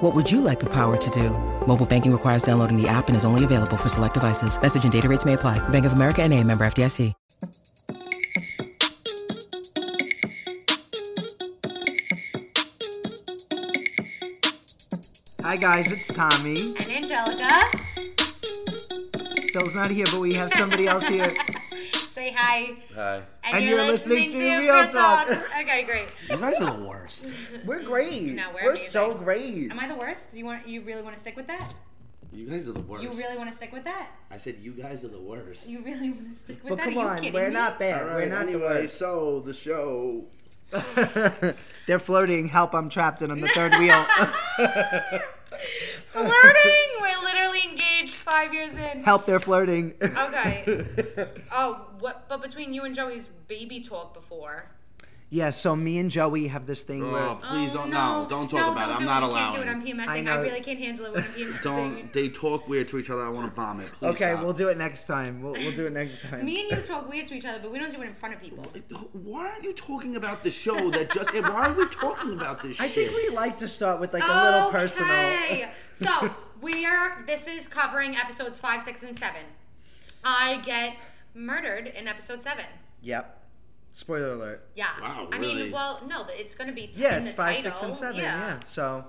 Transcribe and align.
What 0.00 0.14
would 0.14 0.32
you 0.32 0.40
like 0.40 0.58
the 0.58 0.70
power 0.70 0.96
to 0.96 1.10
do? 1.10 1.28
Mobile 1.66 1.84
banking 1.84 2.10
requires 2.10 2.42
downloading 2.42 2.80
the 2.80 2.88
app 2.88 3.08
and 3.08 3.16
is 3.18 3.26
only 3.26 3.44
available 3.44 3.76
for 3.76 3.90
select 3.90 4.14
devices. 4.14 4.58
Message 4.58 4.82
and 4.82 4.90
data 4.90 5.06
rates 5.06 5.26
may 5.26 5.34
apply. 5.34 5.58
Bank 5.68 5.84
of 5.84 5.92
America 5.92 6.22
and 6.22 6.32
a 6.32 6.42
member 6.42 6.64
FDIC. 6.64 7.12
Hi 15.42 15.56
guys, 15.56 15.92
it's 15.92 16.08
Tommy. 16.08 16.60
And 16.60 16.88
Anjelica. 16.96 17.68
Phil's 19.52 19.74
not 19.74 19.90
here, 19.90 20.06
but 20.10 20.20
we 20.20 20.32
have 20.32 20.50
somebody 20.54 20.86
else 20.86 21.06
here. 21.08 21.36
Say 22.40 22.46
hi. 22.46 22.68
Hi. 22.94 23.14
And, 23.16 23.24
And 23.56 23.64
you're, 23.64 23.78
you're 23.78 23.86
listening 23.86 24.24
listening, 24.24 24.42
to 24.42 24.50
to 24.56 24.58
Real 24.60 24.74
Real 24.74 24.90
Talk. 24.90 25.30
Okay, 25.60 25.82
great. 25.84 26.08
You 26.30 26.36
guys 26.36 26.60
are 26.60 26.76
the 26.76 26.84
worst. 26.84 27.26
We're 27.64 27.82
great. 27.82 28.22
No, 28.22 28.48
we're 28.54 28.64
we're 28.70 28.76
so 28.76 29.14
great. 29.14 29.70
Am 29.70 29.78
I 29.78 29.88
the 29.88 29.94
worst? 29.96 30.32
Do 30.32 30.38
you 30.38 30.44
want? 30.44 30.66
You 30.68 30.80
really 30.82 31.02
want 31.02 31.14
to 31.14 31.20
stick 31.20 31.36
with 31.36 31.46
that? 31.48 31.72
You 32.32 32.46
guys 32.46 32.68
are 32.68 32.72
the 32.72 32.80
worst. 32.82 33.02
You 33.02 33.12
really 33.12 33.36
want 33.36 33.50
to 33.50 33.56
stick 33.56 33.72
with 33.72 33.84
that? 33.84 34.08
I 34.30 34.38
said 34.38 34.56
you 34.62 34.72
guys 34.72 35.02
are 35.04 35.08
the 35.08 35.20
worst. 35.20 35.68
You 35.68 35.80
really 35.82 36.10
want 36.12 36.32
to 36.32 36.38
stick 36.38 36.62
with 36.62 36.70
But 36.70 36.78
that? 36.78 36.86
But 36.86 36.94
come 36.94 37.06
Are 37.06 37.20
you 37.20 37.28
on, 37.28 37.32
we're 37.34 37.48
me? 37.48 37.54
not 37.54 37.78
bad. 37.80 38.02
All 38.02 38.08
we're 38.14 38.18
right, 38.20 38.28
not 38.28 38.42
anyway, 38.42 38.58
the 38.60 38.80
worst. 38.82 38.98
so 38.98 39.40
the 39.40 39.52
show. 39.54 40.24
They're 41.86 41.98
floating. 41.98 42.48
Help! 42.48 42.74
I'm 42.74 42.88
trapped 42.88 43.22
and 43.22 43.32
on 43.32 43.40
the 43.40 43.48
third 43.48 43.74
wheel. 43.74 44.06
Flirting? 46.10 46.90
We're 47.00 47.22
literally 47.22 47.60
engaged 47.70 48.14
five 48.16 48.52
years 48.52 48.74
in. 48.74 49.02
Help! 49.04 49.26
They're 49.26 49.40
flirting. 49.40 49.94
Okay. 50.02 50.86
Oh, 51.52 51.86
what? 51.98 52.28
But 52.28 52.42
between 52.42 52.72
you 52.72 52.84
and 52.84 52.94
Joey's 52.94 53.26
baby 53.48 53.80
talk 53.80 54.14
before. 54.14 54.70
Yeah. 55.30 55.50
So 55.50 55.74
me 55.76 55.98
and 55.98 56.10
Joey 56.10 56.48
have 56.48 56.66
this 56.66 56.82
thing 56.82 57.02
Oh, 57.04 57.12
where 57.12 57.34
please 57.36 57.70
Oh, 57.72 57.74
don't. 57.78 57.90
no, 57.90 58.22
No, 58.24 58.28
don't 58.28 58.48
talk 58.50 58.60
no, 58.60 58.72
about 58.72 58.80
don't 58.80 58.90
it. 58.90 58.92
I'm 58.94 58.98
do 59.00 59.04
not 59.06 59.22
it. 59.22 59.26
You 59.26 59.30
allowing. 59.32 59.52
Can't 59.52 59.54
do 59.54 59.90
it. 59.92 59.96
I'm 59.96 60.06
PMSing. 60.08 60.28
I 60.28 60.32
I, 60.34 60.36
really 60.40 60.60
can't 60.60 60.78
handle 60.78 61.06
it 61.06 61.12
when 61.12 61.24
I'm 61.24 61.30
PMSing. 61.32 61.62
Don't. 61.62 62.12
They 62.12 62.28
talk 62.28 62.68
weird 62.68 62.88
to 62.88 62.98
each 62.98 63.10
other. 63.10 63.24
I 63.24 63.28
want 63.28 63.48
to 63.50 63.54
vomit. 63.54 63.86
Please 63.92 64.08
okay, 64.08 64.32
stop. 64.32 64.44
we'll 64.44 64.52
do 64.52 64.68
it 64.68 64.76
next 64.76 65.06
time. 65.06 65.40
We'll, 65.40 65.52
we'll 65.52 65.72
do 65.72 65.86
it 65.86 65.92
next 65.92 66.22
time. 66.28 66.44
Me 66.44 66.62
and 66.62 66.70
you 66.78 66.84
talk 66.84 67.08
weird 67.08 67.26
to 67.26 67.34
each 67.34 67.44
other, 67.44 67.58
but 67.62 67.70
we 67.72 67.78
don't 67.78 67.92
do 67.94 68.02
it 68.02 68.06
in 68.06 68.14
front 68.14 68.34
of 68.34 68.40
people. 68.40 68.64
Why 69.12 69.48
aren't 69.48 69.64
you 69.64 69.72
talking 69.72 70.16
about 70.16 70.42
the 70.42 70.50
show 70.50 70.90
that 70.90 71.12
just? 71.12 71.32
why 71.34 71.66
are 71.68 71.72
we 71.74 71.86
talking 71.88 72.32
about 72.34 72.62
this 72.62 72.80
I 72.80 72.88
shit? 72.88 73.10
think 73.12 73.30
we 73.30 73.34
like 73.36 73.58
to 73.60 73.68
start 73.68 74.00
with 74.00 74.12
like 74.12 74.24
a 74.24 74.26
little 74.52 74.70
personal. 74.70 75.10
Okay. 75.12 75.70
so 75.92 76.34
we 76.60 76.84
are. 76.86 77.22
This 77.26 77.46
is 77.46 77.68
covering 77.68 78.16
episodes 78.16 78.58
five, 78.58 78.82
six, 78.82 79.02
and 79.02 79.18
seven. 79.18 79.42
I 80.24 80.60
get 80.64 80.96
murdered 81.34 81.86
in 81.86 82.06
episode 82.08 82.42
seven. 82.42 82.64
Yep. 83.02 83.39
Spoiler 83.92 84.32
alert. 84.34 84.68
Yeah. 84.76 84.88
Wow, 85.00 85.28
I 85.32 85.36
really? 85.38 85.54
mean, 85.64 85.72
well, 85.72 86.00
no, 86.08 86.24
it's 86.30 86.54
going 86.54 86.68
to 86.68 86.74
be 86.74 86.90
Yeah, 86.94 87.18
it's 87.18 87.32
the 87.32 87.36
five, 87.36 87.56
title. 87.56 87.72
six, 87.72 87.82
and 87.82 87.96
seven. 87.96 88.16
Yeah. 88.20 88.60
So 88.64 89.04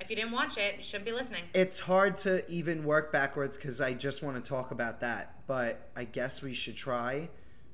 If 0.00 0.08
you 0.10 0.16
didn't 0.16 0.32
watch 0.32 0.56
it, 0.58 0.76
you 0.78 0.82
shouldn't 0.84 1.06
be 1.06 1.12
listening. 1.12 1.42
it's 1.54 1.80
hard 1.80 2.16
to 2.18 2.48
even 2.50 2.84
work 2.84 3.10
backwards 3.12 3.56
because 3.56 3.80
I 3.80 3.94
just 3.94 4.22
want 4.22 4.42
to 4.42 4.48
talk 4.48 4.70
about 4.70 5.00
that. 5.00 5.46
But 5.46 5.88
I 5.96 6.04
guess 6.04 6.40
we 6.42 6.54
should 6.54 6.76
try. 6.76 7.30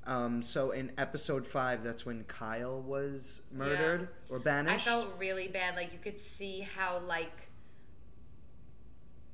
Um, 0.06 0.42
so 0.42 0.70
in 0.70 0.90
episode 0.96 1.46
five, 1.46 1.84
that's 1.84 2.06
when 2.06 2.24
Kyle 2.24 2.80
was 2.80 3.42
murdered 3.52 4.08
or 4.30 4.38
banished. 4.38 4.86
I 4.88 4.90
felt 4.90 5.14
really 5.18 5.48
bad. 5.48 5.76
Like 5.76 5.92
you 5.92 5.98
could 5.98 6.18
see 6.18 6.60
how 6.60 7.00
like 7.06 7.48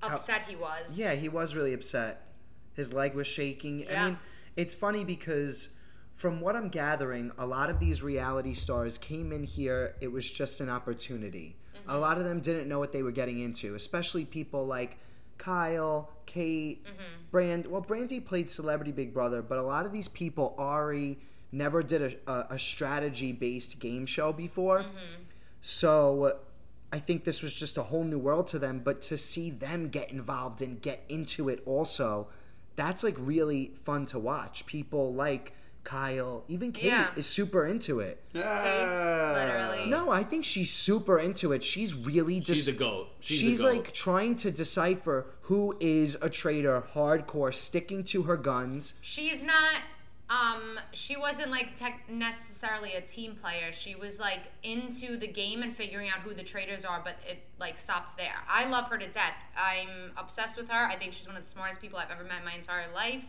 upset 0.03 0.43
he 0.49 0.57
was. 0.57 0.99
Yeah, 0.99 1.15
he 1.15 1.29
was 1.29 1.55
really 1.55 1.73
upset. 1.73 2.27
His 2.75 2.93
leg 2.93 3.15
was 3.15 3.27
shaking. 3.27 3.81
Yeah. 3.81 4.03
I 4.05 4.07
mean, 4.09 4.19
it's 4.57 4.75
funny 4.75 5.05
because 5.05 5.69
from 6.15 6.41
what 6.41 6.57
I'm 6.57 6.69
gathering, 6.69 7.33
a 7.39 7.47
lot 7.47 7.71
of 7.71 7.81
these 7.81 8.03
reality 8.03 8.55
stars 8.55 8.99
came 8.99 9.33
in 9.33 9.45
here, 9.45 9.97
it 10.01 10.13
was 10.13 10.31
just 10.31 10.61
an 10.61 10.69
opportunity. 10.71 11.57
Mm-hmm. 11.77 11.91
A 11.91 11.99
lot 11.99 12.19
of 12.19 12.25
them 12.25 12.41
didn't 12.41 12.69
know 12.69 12.79
what 12.79 12.93
they 12.93 13.03
were 13.03 13.13
getting 13.13 13.41
into, 13.41 13.75
especially 13.75 14.25
people 14.25 14.67
like 14.67 14.99
Kyle, 15.39 16.11
Kate, 16.27 16.85
Mm-hmm. 16.85 17.23
Brand. 17.31 17.67
Well, 17.67 17.83
Brandi 17.83 18.25
played 18.25 18.49
Celebrity 18.49 18.93
Big 18.93 19.13
Brother, 19.13 19.43
but 19.43 19.59
a 19.59 19.63
lot 19.63 19.87
of 19.87 19.93
these 19.93 20.07
people, 20.07 20.55
Arie, 20.59 21.19
never 21.51 21.83
did 21.83 22.21
a, 22.27 22.31
a, 22.31 22.47
a 22.55 22.59
strategy 22.59 23.33
based 23.33 23.81
game 23.81 24.07
show 24.07 24.33
before. 24.33 24.81
Mm-hmm. 24.81 25.23
So 25.61 26.39
I 26.93 27.01
think 27.01 27.25
this 27.25 27.43
was 27.43 27.53
just 27.55 27.77
a 27.77 27.83
whole 27.85 28.05
new 28.05 28.19
world 28.19 28.47
to 28.49 28.59
them. 28.59 28.81
But 28.85 29.03
to 29.03 29.19
see 29.19 29.51
them 29.51 29.89
get 29.89 30.11
involved 30.11 30.63
and 30.63 30.81
get 30.81 31.05
into 31.09 31.49
it 31.49 31.61
also, 31.67 32.29
that's 32.77 33.03
like 33.03 33.17
really 33.19 33.73
fun 33.83 34.07
to 34.07 34.19
watch. 34.19 34.67
People 34.67 35.13
like 35.13 35.53
Kyle, 35.85 36.45
even 36.49 36.73
Kate 36.73 36.85
Yeah. 36.87 37.11
is 37.15 37.27
super 37.27 37.67
into 37.67 38.01
it. 38.01 38.23
Kate's 38.33 38.43
literally. 38.97 39.87
No, 39.91 40.11
I 40.11 40.25
think 40.25 40.45
she's 40.45 40.71
super 40.73 41.19
into 41.19 41.53
it. 41.53 41.63
She's 41.63 41.95
really 41.95 42.41
just. 42.41 42.61
She's 42.61 42.69
a 42.69 42.73
goat. 42.73 43.09
She's, 43.21 43.39
She's, 43.41 43.61
a 43.61 43.65
goat. 43.65 43.73
like 43.75 43.93
trying 43.93 44.37
to 44.37 44.51
decipher 44.51 45.27
who 45.43 45.77
is 45.81 46.17
a 46.23 46.31
traitor, 46.31 46.83
hardcore, 46.95 47.55
sticking 47.55 48.03
to 48.05 48.23
her 48.25 48.37
guns. 48.37 48.95
She's 49.01 49.43
not. 49.45 49.77
Um, 50.31 50.81
she 50.93 51.19
wasn't 51.19 51.51
like 51.51 51.75
tech 51.75 52.09
necessarily 52.09 52.95
a 52.95 53.03
team 53.03 53.35
player. 53.37 53.71
She 53.73 53.95
was 53.95 54.19
like 54.19 54.41
into 54.63 55.19
the 55.19 55.27
game 55.27 55.63
and 55.63 55.77
figuring 55.77 56.09
out 56.09 56.21
who 56.21 56.33
the 56.33 56.43
traitors 56.43 56.85
are, 56.87 57.03
but 57.05 57.17
it 57.29 57.41
like 57.61 57.77
stopped 57.77 58.17
there. 58.17 58.33
I 58.49 58.65
love 58.65 58.89
her 58.89 58.97
to 58.97 59.07
death. 59.07 59.35
I'm 59.55 60.13
obsessed 60.17 60.57
with 60.57 60.71
her. 60.71 60.87
I 60.89 60.97
think 60.97 61.13
she's 61.13 61.27
one 61.27 61.37
of 61.37 61.43
the 61.43 61.49
smartest 61.49 61.83
people 61.83 61.99
I've 61.99 62.11
ever 62.11 62.25
met 62.25 62.39
in 62.39 62.45
my 62.47 62.55
entire 62.55 62.87
life. 62.95 63.27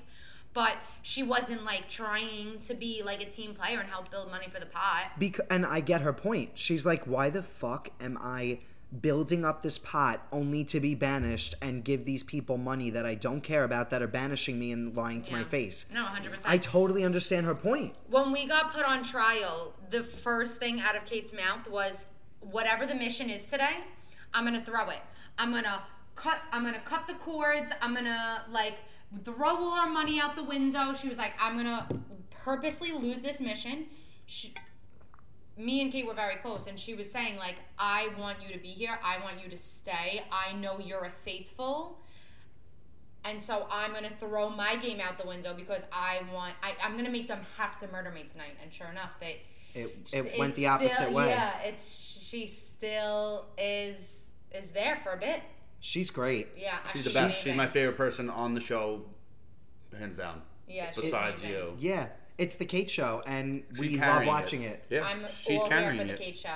But 0.56 0.78
she 1.04 1.22
wasn't 1.22 1.64
like 1.64 1.88
trying 1.90 2.58
to 2.62 2.74
be 2.74 3.04
like 3.04 3.22
a 3.22 3.30
team 3.30 3.54
player 3.54 3.80
and 3.80 3.90
help 3.90 4.10
build 4.10 4.32
money 4.32 4.48
for 4.50 4.60
the 4.60 4.66
pot. 4.66 5.12
Because, 5.20 5.46
and 5.52 5.66
I 5.66 5.82
get 5.82 6.02
her 6.02 6.14
point. 6.14 6.52
She's 6.56 6.86
like, 6.86 7.06
why 7.06 7.30
the 7.30 7.44
fuck 7.44 7.90
am 8.00 8.18
I 8.20 8.60
building 9.02 9.44
up 9.44 9.62
this 9.62 9.78
pot 9.78 10.26
only 10.32 10.64
to 10.64 10.80
be 10.80 10.96
banished 10.96 11.56
and 11.62 11.84
give 11.84 12.06
these 12.06 12.24
people 12.24 12.58
money 12.58 12.90
that 12.90 13.06
I 13.06 13.16
don't 13.16 13.42
care 13.42 13.66
about 13.66 13.90
that 13.90 14.02
are 14.02 14.08
banishing 14.08 14.58
me 14.58 14.72
and 14.72 14.96
lying 14.96 15.22
to 15.24 15.34
my 15.34 15.44
face? 15.44 15.88
No, 15.94 16.06
100%. 16.06 16.44
I 16.46 16.58
totally 16.58 17.04
understand 17.04 17.46
her 17.46 17.56
point. 17.56 17.94
when 18.10 18.32
we 18.32 18.48
got 18.48 18.72
put 18.72 18.86
on 18.86 19.04
trial, 19.04 19.74
the 19.90 20.04
first 20.04 20.60
thing 20.60 20.80
out 20.80 20.96
of 20.96 21.04
Kate's 21.04 21.34
mouth 21.34 21.70
was, 21.70 22.08
"Whatever 22.40 22.85
the 22.85 22.96
mission 22.96 23.29
is 23.29 23.46
today, 23.46 23.84
I'm 24.34 24.46
gonna 24.46 24.64
throw 24.64 24.90
it. 24.90 25.02
I'm 25.38 25.52
gonna 25.52 25.84
cut. 26.16 26.40
I'm 26.53 26.64
gonna 26.64 26.79
cut 26.79 27.08
the 27.08 27.16
cords. 27.16 27.72
I'm 27.82 27.94
gonna 27.94 28.46
like 28.50 28.78
throw 29.23 29.55
all 29.55 29.73
our 29.73 29.90
money 29.90 30.19
out 30.19 30.35
the 30.35 30.43
window." 30.43 30.93
She 30.93 31.07
was 31.09 31.17
like, 31.17 31.34
"I'm 31.40 31.55
gonna 31.57 31.87
purposely 32.31 32.91
lose 32.91 33.22
this 33.22 33.40
mission." 33.41 33.87
She, 34.25 34.53
me 35.57 35.81
and 35.81 35.91
Kate 35.91 36.05
were 36.05 36.13
very 36.13 36.35
close, 36.35 36.67
and 36.67 36.79
she 36.79 36.93
was 36.96 37.09
saying 37.11 37.37
like, 37.37 37.55
"I 37.79 38.09
want 38.17 38.41
you 38.41 38.53
to 38.53 38.59
be 38.59 38.69
here. 38.69 38.99
I 39.03 39.19
want 39.23 39.41
you 39.43 39.49
to 39.49 39.57
stay. 39.57 40.23
I 40.31 40.53
know 40.53 40.79
you're 40.79 41.05
a 41.05 41.11
faithful." 41.11 42.02
And 43.23 43.41
so 43.41 43.66
I'm 43.72 43.91
gonna 43.93 44.11
throw 44.19 44.49
my 44.49 44.75
game 44.75 44.99
out 44.99 45.17
the 45.17 45.25
window 45.28 45.53
because 45.55 45.85
I 45.91 46.22
want 46.31 46.53
I, 46.61 46.73
I'm 46.84 46.96
gonna 46.96 47.09
make 47.09 47.28
them 47.28 47.40
have 47.57 47.79
to 47.79 47.87
murder 47.87 48.11
me 48.11 48.23
tonight. 48.23 48.55
And 48.61 48.72
sure 48.72 48.87
enough, 48.87 49.11
they 49.19 49.41
It, 49.73 49.97
it 50.13 50.37
went 50.37 50.53
the 50.55 50.67
opposite 50.67 50.91
still- 50.96 51.13
way. 51.13 51.29
Yeah, 51.29 51.59
it's 51.61 52.19
she 52.22 52.46
still 52.47 53.47
is 53.57 54.31
is 54.53 54.67
there 54.69 54.97
for 54.97 55.13
a 55.13 55.17
bit. 55.17 55.41
She's 55.85 56.09
great. 56.09 56.47
Yeah, 56.58 56.79
She's 56.93 57.03
the 57.03 57.09
she's 57.11 57.14
best. 57.20 57.43
She's 57.43 57.55
my 57.55 57.67
favorite 57.67 57.96
person 57.96 58.28
on 58.32 58.55
the 58.55 58.59
show, 58.59 59.03
hands 59.96 60.17
down. 60.17 60.41
Yeah, 60.67 60.90
Besides 60.96 61.43
amazing. 61.43 61.52
you. 61.52 61.78
Yeah, 61.79 62.08
it's 62.40 62.55
the 62.55 62.66
Kate 62.66 62.90
show, 62.90 63.22
and 63.28 63.61
we 63.78 63.96
love 63.96 64.26
watching 64.26 64.64
it. 64.64 64.84
Yeah, 64.90 65.03
I'm 65.03 65.23
she's 65.43 65.61
all 65.61 65.70
there 65.70 65.96
for 65.96 66.03
the 66.03 66.14
it. 66.14 66.20
Kate 66.20 66.35
show. 66.35 66.55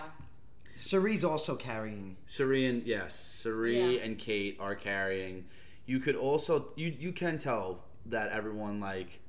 Cirie's 0.75 1.23
also 1.23 1.55
carrying. 1.55 2.17
Cirie 2.25 2.65
and 2.65 2.81
yes, 2.87 3.15
Cirie 3.19 3.97
Yeah. 3.97 4.01
and 4.03 4.17
Kate 4.17 4.57
are 4.59 4.73
carrying. 4.73 5.45
You 5.85 5.99
could 5.99 6.15
also 6.15 6.69
you 6.75 6.87
you 6.99 7.11
can 7.11 7.37
tell 7.37 7.83
that 8.07 8.31
everyone 8.31 8.79
like 8.79 9.19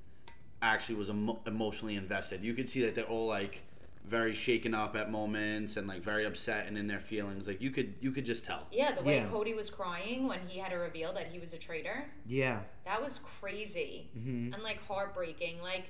actually 0.62 0.94
was 0.94 1.10
emo- 1.10 1.40
emotionally 1.46 1.96
invested. 1.96 2.42
You 2.42 2.54
could 2.54 2.70
see 2.70 2.80
that 2.86 2.94
they're 2.94 3.04
all 3.04 3.26
like 3.26 3.60
very 4.06 4.34
shaken 4.34 4.74
up 4.74 4.96
at 4.96 5.10
moments 5.10 5.76
and 5.76 5.86
like 5.86 6.02
very 6.02 6.24
upset 6.24 6.66
and 6.66 6.76
in 6.76 6.86
their 6.88 6.98
feelings. 7.00 7.46
Like 7.46 7.60
you 7.60 7.70
could 7.70 7.94
you 8.00 8.10
could 8.10 8.24
just 8.24 8.44
tell. 8.44 8.66
Yeah, 8.72 8.92
the 8.92 9.02
way 9.02 9.18
Yeah. 9.18 9.28
Cody 9.28 9.54
was 9.54 9.70
crying 9.70 10.26
when 10.26 10.40
he 10.48 10.58
had 10.58 10.70
to 10.70 10.76
reveal 10.76 11.12
that 11.14 11.26
he 11.28 11.38
was 11.38 11.52
a 11.52 11.58
traitor. 11.58 12.04
Yeah. 12.26 12.60
That 12.84 13.00
was 13.00 13.20
crazy 13.40 14.10
Mm-hmm. 14.18 14.54
and 14.54 14.62
like 14.62 14.84
heartbreaking. 14.88 15.62
Like, 15.62 15.84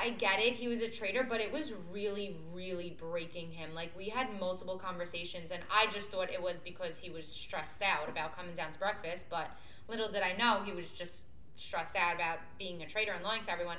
I 0.00 0.10
get 0.10 0.38
it, 0.40 0.54
he 0.54 0.66
was 0.68 0.80
a 0.80 0.88
traitor, 0.88 1.26
but 1.28 1.40
it 1.42 1.52
was 1.52 1.74
really, 1.92 2.36
really 2.54 2.96
breaking 2.98 3.50
him. 3.52 3.74
Like, 3.74 3.94
we 3.94 4.08
had 4.08 4.28
multiple 4.40 4.78
conversations, 4.78 5.50
and 5.50 5.62
I 5.70 5.90
just 5.90 6.10
thought 6.10 6.32
it 6.32 6.40
was 6.42 6.58
because 6.58 6.98
he 6.98 7.10
was 7.10 7.26
stressed 7.26 7.82
out 7.82 8.08
about 8.08 8.34
coming 8.34 8.54
down 8.54 8.70
to 8.70 8.78
breakfast. 8.78 9.26
But 9.28 9.50
little 9.86 10.08
did 10.08 10.22
I 10.22 10.32
know 10.38 10.62
he 10.64 10.72
was 10.72 10.88
just 10.88 11.24
stressed 11.56 11.96
out 11.96 12.14
about 12.14 12.38
being 12.58 12.82
a 12.82 12.86
traitor 12.86 13.12
and 13.12 13.22
lying 13.22 13.42
to 13.42 13.52
everyone. 13.52 13.76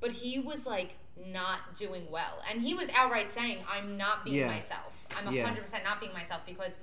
But 0.00 0.12
he 0.12 0.38
was 0.38 0.64
like 0.64 0.94
not 1.26 1.74
doing 1.74 2.10
well, 2.10 2.42
and 2.50 2.62
he 2.62 2.74
was 2.74 2.88
outright 2.90 3.30
saying, 3.30 3.58
"I'm 3.70 3.96
not 3.96 4.24
being 4.24 4.36
Yeah. 4.38 4.46
myself. 4.48 4.94
I'm 5.16 5.26
100% 5.32 5.84
not 5.84 6.00
being 6.00 6.12
myself 6.12 6.42
because." 6.46 6.78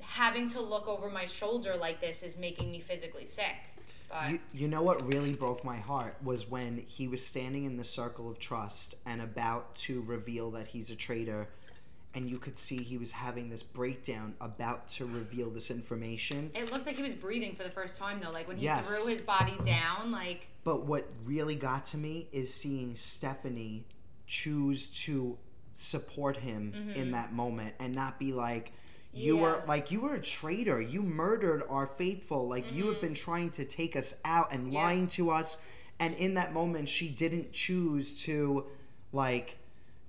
Having 0.00 0.48
to 0.50 0.60
look 0.60 0.88
over 0.88 1.08
my 1.08 1.24
shoulder 1.24 1.76
like 1.76 2.00
this 2.00 2.22
is 2.22 2.36
making 2.36 2.70
me 2.70 2.80
physically 2.80 3.24
sick. 3.24 3.54
But 4.10 4.30
You, 4.30 4.40
you 4.52 4.68
know 4.68 4.82
what 4.82 5.06
really 5.06 5.32
broke 5.32 5.64
my 5.64 5.78
heart 5.78 6.16
was 6.22 6.46
when 6.46 6.78
he 6.78 7.08
was 7.08 7.24
standing 7.24 7.64
in 7.64 7.76
the 7.78 7.84
circle 7.84 8.28
of 8.28 8.38
trust 8.38 8.96
and 9.06 9.22
about 9.22 9.74
to 9.76 10.02
reveal 10.02 10.50
that 10.50 10.66
he's 10.68 10.90
a 10.90 10.96
traitor 10.96 11.48
and 12.14 12.28
you 12.28 12.38
could 12.38 12.58
see 12.58 12.76
he 12.82 12.98
was 12.98 13.10
having 13.10 13.48
this 13.48 13.62
breakdown 13.62 14.34
about 14.40 14.88
to 14.88 15.06
reveal 15.06 15.50
this 15.50 15.70
information 15.70 16.50
It 16.54 16.70
looked 16.70 16.86
like 16.86 16.96
he 16.96 17.02
was 17.02 17.14
breathing 17.14 17.54
for 17.54 17.62
the 17.62 17.70
first 17.70 17.98
time 17.98 18.20
though, 18.22 18.30
like 18.30 18.48
when 18.48 18.56
he 18.56 18.64
Yes. 18.64 18.86
threw 18.86 19.10
his 19.10 19.22
body 19.22 19.56
down, 19.64 20.10
like 20.10 20.46
but 20.64 20.84
what 20.84 21.08
really 21.24 21.56
got 21.56 21.84
to 21.86 21.96
me 21.96 22.28
is 22.32 22.52
seeing 22.52 22.94
Stephanie 22.94 23.84
choose 24.26 24.88
to 25.04 25.36
support 25.72 26.36
him 26.36 26.72
in 26.74 27.04
mm-hmm. 27.04 27.10
that 27.12 27.32
moment 27.32 27.74
and 27.80 27.94
not 27.94 28.18
be 28.18 28.32
like 28.32 28.72
you 29.14 29.36
were 29.36 29.56
Yeah. 29.58 29.64
like 29.66 29.90
you 29.90 30.00
were 30.00 30.14
a 30.14 30.20
traitor 30.20 30.80
you 30.80 31.02
murdered 31.02 31.62
our 31.68 31.86
faithful 31.86 32.48
like 32.48 32.72
you 32.72 32.86
have 32.86 32.96
mm-hmm. 32.96 33.06
been 33.06 33.14
trying 33.14 33.50
to 33.50 33.64
take 33.64 33.96
us 33.96 34.14
out 34.24 34.52
and 34.52 34.72
Yeah. 34.72 34.84
lying 34.84 35.08
to 35.08 35.30
us 35.30 35.58
and 35.98 36.14
in 36.14 36.34
that 36.34 36.52
moment 36.52 36.88
she 36.88 37.08
didn't 37.08 37.52
choose 37.52 38.22
to 38.24 38.66
like 39.12 39.58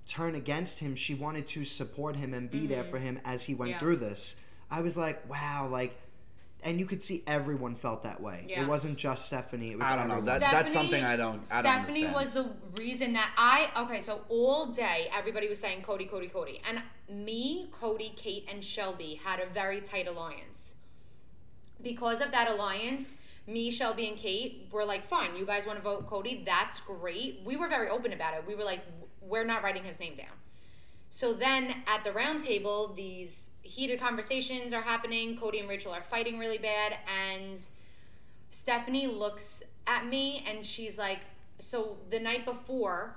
turn 0.06 0.34
against 0.34 0.78
him 0.78 0.94
she 0.94 1.14
wanted 1.14 1.46
to 1.46 1.64
support 1.64 2.16
him 2.16 2.34
and 2.34 2.50
be 2.50 2.66
there 2.66 2.82
mm-hmm. 2.82 2.90
for 2.90 2.98
him 2.98 3.20
as 3.24 3.42
he 3.42 3.54
went 3.54 3.72
Yeah. 3.72 3.78
through 3.78 3.96
this 3.96 4.36
i 4.70 4.80
was 4.80 4.96
like 4.96 5.28
wow 5.30 5.68
like 5.70 5.98
and 6.62 6.78
you 6.78 6.86
could 6.86 7.02
see 7.02 7.22
everyone 7.26 7.74
felt 7.74 8.02
that 8.04 8.20
way 8.20 8.44
Yeah. 8.48 8.62
it 8.62 8.68
wasn't 8.68 8.98
just 8.98 9.26
stephanie 9.26 9.72
it 9.72 9.78
was 9.78 9.86
I 9.86 9.96
don't 9.96 10.08
know. 10.08 10.20
That- 10.20 10.40
that's 10.40 10.72
something 10.72 11.02
I 11.02 11.16
don't- 11.16 11.46
I 11.52 11.62
don't 11.62 11.84
Stephanie 11.84 12.06
was 12.06 12.32
the 12.32 12.50
reason 12.76 13.12
that 13.14 13.32
I 13.36 13.70
okay. 13.84 14.00
So 14.00 14.22
all 14.28 14.66
day 14.66 15.08
everybody 15.12 15.48
was 15.48 15.58
saying 15.58 15.82
Cody, 15.82 16.06
Cody, 16.06 16.28
Cody, 16.28 16.60
and 16.68 16.82
me, 17.08 17.68
Cody, 17.72 18.12
Kate, 18.16 18.48
and 18.50 18.64
Shelby 18.64 19.20
had 19.22 19.40
a 19.40 19.46
very 19.46 19.80
tight 19.80 20.06
alliance. 20.06 20.74
Because 21.82 22.20
of 22.20 22.30
that 22.30 22.48
alliance, 22.48 23.16
me, 23.46 23.70
Shelby, 23.70 24.08
and 24.08 24.16
Kate 24.16 24.68
were 24.72 24.84
like, 24.84 25.06
"Fine, 25.06 25.36
you 25.36 25.44
guys 25.44 25.66
want 25.66 25.78
to 25.78 25.82
vote 25.82 26.06
Cody? 26.06 26.42
That's 26.44 26.80
great." 26.80 27.42
We 27.44 27.56
were 27.56 27.68
very 27.68 27.88
open 27.88 28.12
about 28.12 28.34
it. 28.34 28.46
We 28.46 28.54
were 28.54 28.64
like, 28.64 28.80
"We're 29.20 29.44
not 29.44 29.62
writing 29.62 29.84
his 29.84 30.00
name 30.00 30.14
down." 30.14 30.34
So 31.10 31.32
then 31.32 31.82
at 31.86 32.02
the 32.04 32.12
round 32.12 32.40
table, 32.40 32.92
these 32.94 33.50
heated 33.62 34.00
conversations 34.00 34.72
are 34.72 34.82
happening. 34.82 35.36
Cody 35.36 35.60
and 35.60 35.68
Rachel 35.68 35.92
are 35.92 36.02
fighting 36.02 36.38
really 36.38 36.58
bad, 36.58 36.98
and 37.06 37.60
Stephanie 38.54 39.08
looks 39.08 39.64
at 39.88 40.06
me 40.06 40.44
and 40.46 40.64
she's 40.64 40.96
like, 40.96 41.18
So 41.58 41.96
the 42.10 42.20
night 42.20 42.44
before, 42.44 43.14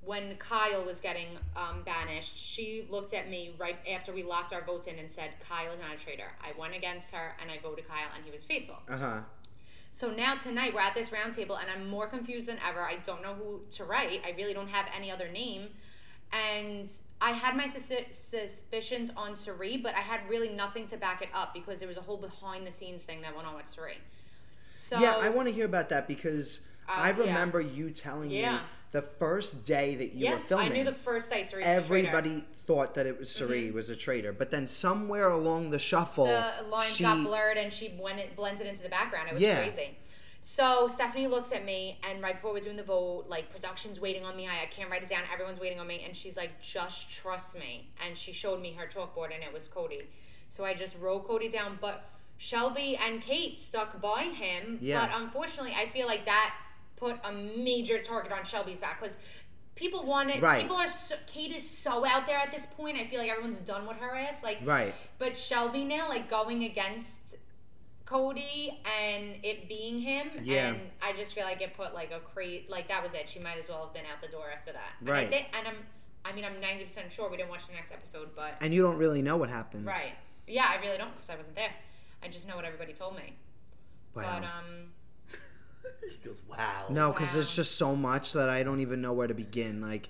when 0.00 0.36
Kyle 0.36 0.84
was 0.84 1.00
getting 1.00 1.28
um, 1.54 1.82
banished, 1.84 2.38
she 2.38 2.86
looked 2.88 3.12
at 3.12 3.28
me 3.28 3.54
right 3.58 3.76
after 3.92 4.10
we 4.10 4.22
locked 4.22 4.54
our 4.54 4.62
votes 4.62 4.86
in 4.86 4.98
and 4.98 5.10
said, 5.10 5.32
Kyle 5.46 5.70
is 5.72 5.78
not 5.80 5.94
a 5.94 5.98
traitor. 5.98 6.32
I 6.42 6.58
went 6.58 6.74
against 6.74 7.10
her 7.10 7.36
and 7.40 7.50
I 7.50 7.58
voted 7.62 7.86
Kyle 7.86 8.08
and 8.14 8.24
he 8.24 8.30
was 8.30 8.42
faithful. 8.42 8.76
uh-huh 8.88 9.20
So 9.92 10.10
now 10.10 10.34
tonight 10.36 10.72
we're 10.74 10.80
at 10.80 10.94
this 10.94 11.12
round 11.12 11.34
table 11.34 11.56
and 11.56 11.68
I'm 11.70 11.88
more 11.88 12.06
confused 12.06 12.48
than 12.48 12.58
ever. 12.66 12.80
I 12.80 12.96
don't 13.04 13.22
know 13.22 13.34
who 13.34 13.60
to 13.72 13.84
write. 13.84 14.20
I 14.24 14.30
really 14.36 14.54
don't 14.54 14.68
have 14.68 14.86
any 14.96 15.10
other 15.10 15.28
name. 15.28 15.68
And 16.32 16.88
I 17.20 17.32
had 17.32 17.56
my 17.56 17.66
sus- 17.66 17.90
suspicions 18.10 19.10
on 19.16 19.34
Cirie, 19.34 19.78
but 19.78 19.94
I 19.96 20.00
had 20.00 20.20
really 20.28 20.48
nothing 20.48 20.86
to 20.88 20.96
back 20.96 21.22
it 21.22 21.28
up 21.34 21.52
because 21.52 21.80
there 21.80 21.88
was 21.88 21.96
a 21.96 22.00
whole 22.02 22.16
behind 22.18 22.66
the 22.66 22.70
scenes 22.70 23.02
thing 23.02 23.20
that 23.22 23.34
went 23.34 23.48
on 23.48 23.56
with 23.56 23.68
Cirie. 23.68 23.98
So 24.74 24.98
yeah 25.00 25.16
i 25.16 25.28
want 25.28 25.48
to 25.48 25.52
hear 25.52 25.66
about 25.66 25.88
that 25.88 26.06
because 26.06 26.60
i 26.88 27.10
Uh, 27.10 27.14
yeah. 27.14 27.20
remember 27.24 27.60
you 27.60 27.90
telling 27.90 28.28
me 28.28 28.40
Yeah. 28.40 28.60
The 28.92 29.02
first 29.02 29.64
day 29.64 29.94
that 29.96 30.14
you 30.14 30.26
yeah, 30.26 30.32
were 30.34 30.40
filming 30.40 30.72
I 30.72 30.74
knew 30.74 30.84
the 30.84 30.92
first 30.92 31.30
day 31.30 31.42
Cirie 31.44 31.62
was 31.62 31.66
a 31.78 31.82
traitor. 31.82 32.08
Mm-hmm. 32.08 32.16
everybody 32.16 32.44
thought 32.54 32.94
that 32.96 33.06
it 33.06 33.18
was 33.18 33.30
Cirie 33.30 33.70
was 33.70 33.88
a 33.88 33.96
traitor 33.96 34.32
but 34.32 34.50
then 34.50 34.66
somewhere 34.66 35.30
along 35.30 35.70
the 35.70 35.78
shuffle 35.78 36.24
the 36.26 36.52
lines 36.68 36.96
she, 36.96 37.04
got 37.04 37.22
blurred 37.22 37.56
and 37.56 37.72
she 37.72 37.94
went 38.00 38.18
it 38.18 38.34
blended 38.34 38.66
into 38.66 38.82
the 38.82 38.88
background. 38.88 39.28
It 39.28 39.34
was 39.34 39.42
Yeah. 39.42 39.62
crazy. 39.62 39.96
So 40.40 40.88
Stephanie 40.88 41.26
looks 41.26 41.52
at 41.52 41.64
me 41.64 42.00
and 42.08 42.22
right 42.22 42.34
before 42.34 42.52
we're 42.52 42.60
doing 42.60 42.76
the 42.76 42.82
vote, 42.82 43.26
like 43.28 43.50
production's 43.50 44.00
waiting 44.00 44.24
on 44.24 44.36
me. 44.36 44.48
I, 44.48 44.62
I 44.62 44.66
can't 44.66 44.90
write 44.90 45.02
it 45.02 45.08
down. 45.08 45.20
Everyone's 45.32 45.60
waiting 45.60 45.78
on 45.78 45.86
me, 45.86 46.02
and 46.04 46.16
she's 46.16 46.36
like, 46.36 46.62
"Just 46.62 47.10
trust 47.10 47.58
me." 47.58 47.90
And 48.04 48.16
she 48.16 48.32
showed 48.32 48.60
me 48.60 48.72
her 48.72 48.86
chalkboard, 48.86 49.34
and 49.34 49.44
it 49.44 49.52
was 49.52 49.68
Cody. 49.68 50.08
So 50.48 50.64
I 50.64 50.72
just 50.72 50.98
wrote 50.98 51.24
Cody 51.26 51.50
down, 51.50 51.78
but 51.80 52.04
Shelby 52.38 52.96
and 52.96 53.20
Kate 53.20 53.60
stuck 53.60 54.00
by 54.00 54.22
him. 54.22 54.78
Yeah. 54.80 55.06
But 55.06 55.20
unfortunately, 55.20 55.74
I 55.76 55.86
feel 55.90 56.06
like 56.06 56.24
that 56.24 56.54
put 57.00 57.16
a 57.24 57.32
major 57.32 57.98
target 58.00 58.30
on 58.32 58.44
Shelby's 58.44 58.78
back 58.78 59.00
because. 59.00 59.16
People 59.76 60.04
want 60.04 60.28
it. 60.28 60.42
Right. 60.42 60.60
People 60.62 60.76
are. 60.76 60.88
So, 60.88 61.14
Kate 61.26 61.56
is 61.56 61.66
so 61.66 62.04
out 62.04 62.26
there 62.26 62.36
at 62.36 62.52
this 62.52 62.66
point. 62.66 62.98
I 62.98 63.06
feel 63.06 63.18
like 63.18 63.30
everyone's 63.30 63.60
done 63.62 63.86
with 63.86 63.96
her 63.96 64.14
ass. 64.14 64.42
Like, 64.42 64.58
Right. 64.62 64.92
but 65.18 65.38
Shelby 65.38 65.84
now, 65.84 66.06
like 66.06 66.28
going 66.28 66.64
against 66.64 67.36
Cody 68.04 68.78
and 68.84 69.36
it 69.42 69.68
being 69.68 70.00
him, 70.00 70.28
Yeah. 70.42 70.70
and 70.70 70.90
I 71.00 71.12
just 71.14 71.32
feel 71.32 71.44
like 71.44 71.62
it 71.62 71.74
put 71.76 71.94
like 71.94 72.10
a 72.12 72.18
crate, 72.20 72.68
like 72.68 72.88
that 72.88 73.02
was 73.02 73.14
it. 73.14 73.28
She 73.30 73.38
might 73.38 73.56
as 73.56 73.68
well 73.70 73.84
have 73.84 73.94
been 73.94 74.04
out 74.12 74.20
the 74.20 74.28
door 74.28 74.46
after 74.54 74.72
that. 74.72 74.92
And 75.00 75.08
I 75.08 75.12
Right. 75.12 75.30
think, 75.30 75.48
and 75.56 75.66
I'm, 75.68 75.76
I 76.24 76.32
mean, 76.32 76.44
I'm 76.44 76.60
ninety 76.60 76.84
percent 76.84 77.10
sure 77.10 77.30
we 77.30 77.36
didn't 77.38 77.50
watch 77.50 77.66
the 77.68 77.72
next 77.72 77.92
episode, 77.92 78.34
but 78.34 78.54
and 78.60 78.74
you 78.74 78.82
don't 78.82 78.98
really 78.98 79.22
know 79.22 79.36
what 79.38 79.48
happens 79.48 79.86
right, 79.86 80.12
yeah, 80.46 80.66
I 80.68 80.76
really 80.84 80.98
don't 80.98 81.12
because 81.12 81.30
I 81.30 81.36
wasn't 81.36 81.56
there. 81.56 81.72
I 82.22 82.28
just 82.28 82.46
know 82.48 82.56
what 82.56 82.64
everybody 82.66 82.92
told 82.92 83.16
me. 83.16 83.36
Wow. 84.14 84.22
But 84.40 84.44
um, 84.44 84.92
He 86.10 86.28
goes, 86.28 86.38
wow. 86.48 86.86
no 86.90 87.12
because 87.12 87.32
there's 87.32 87.54
just 87.54 87.76
so 87.76 87.96
much 87.96 88.32
that 88.34 88.48
i 88.50 88.62
don't 88.62 88.80
even 88.80 89.00
know 89.00 89.12
where 89.12 89.26
to 89.26 89.34
begin 89.34 89.80
like 89.80 90.08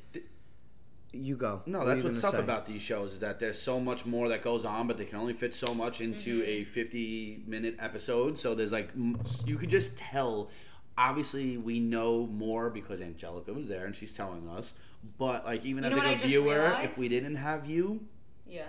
you 1.12 1.36
go 1.36 1.62
No, 1.66 1.78
What 1.80 1.86
are 1.86 1.90
that's 1.90 1.98
you 1.98 2.04
what's 2.04 2.20
gonna 2.20 2.32
tough 2.32 2.40
say? 2.40 2.44
about 2.44 2.66
these 2.66 2.80
shows 2.82 3.12
is 3.14 3.18
that 3.20 3.40
there's 3.40 3.60
so 3.60 3.80
much 3.80 4.06
more 4.06 4.28
that 4.28 4.42
goes 4.42 4.64
on, 4.64 4.86
but 4.86 4.96
they 4.96 5.04
can 5.04 5.18
only 5.18 5.32
fit 5.32 5.52
so 5.52 5.74
much 5.74 6.00
into 6.00 6.40
mm-hmm. 6.40 6.48
a 6.48 6.64
50 6.64 7.42
minute 7.48 7.74
episode. 7.80 8.38
So 8.38 8.54
there's 8.54 8.70
like, 8.70 8.90
m- 8.94 9.20
you 9.44 9.56
could 9.56 9.70
just 9.70 9.96
tell. 9.96 10.50
Obviously, 10.96 11.56
we 11.56 11.80
know 11.80 12.28
more 12.30 12.70
because 12.70 13.00
Anjelica 13.00 13.52
was 13.52 13.66
there 13.66 13.86
and 13.86 13.96
she's 13.96 14.12
telling 14.12 14.48
us. 14.48 14.74
But 15.18 15.44
like, 15.44 15.64
even 15.64 15.82
You 15.82 15.90
as 15.90 15.96
know 15.96 15.96
what 15.96 16.06
I 16.06 16.10
like 16.10 16.18
a 16.18 16.20
just 16.20 16.28
viewer, 16.30 16.54
if 16.54 16.62
realized? 16.62 16.98
we 16.98 17.08
didn't 17.08 17.36
have 17.36 17.66
you, 17.68 18.04
yeah. 18.46 18.68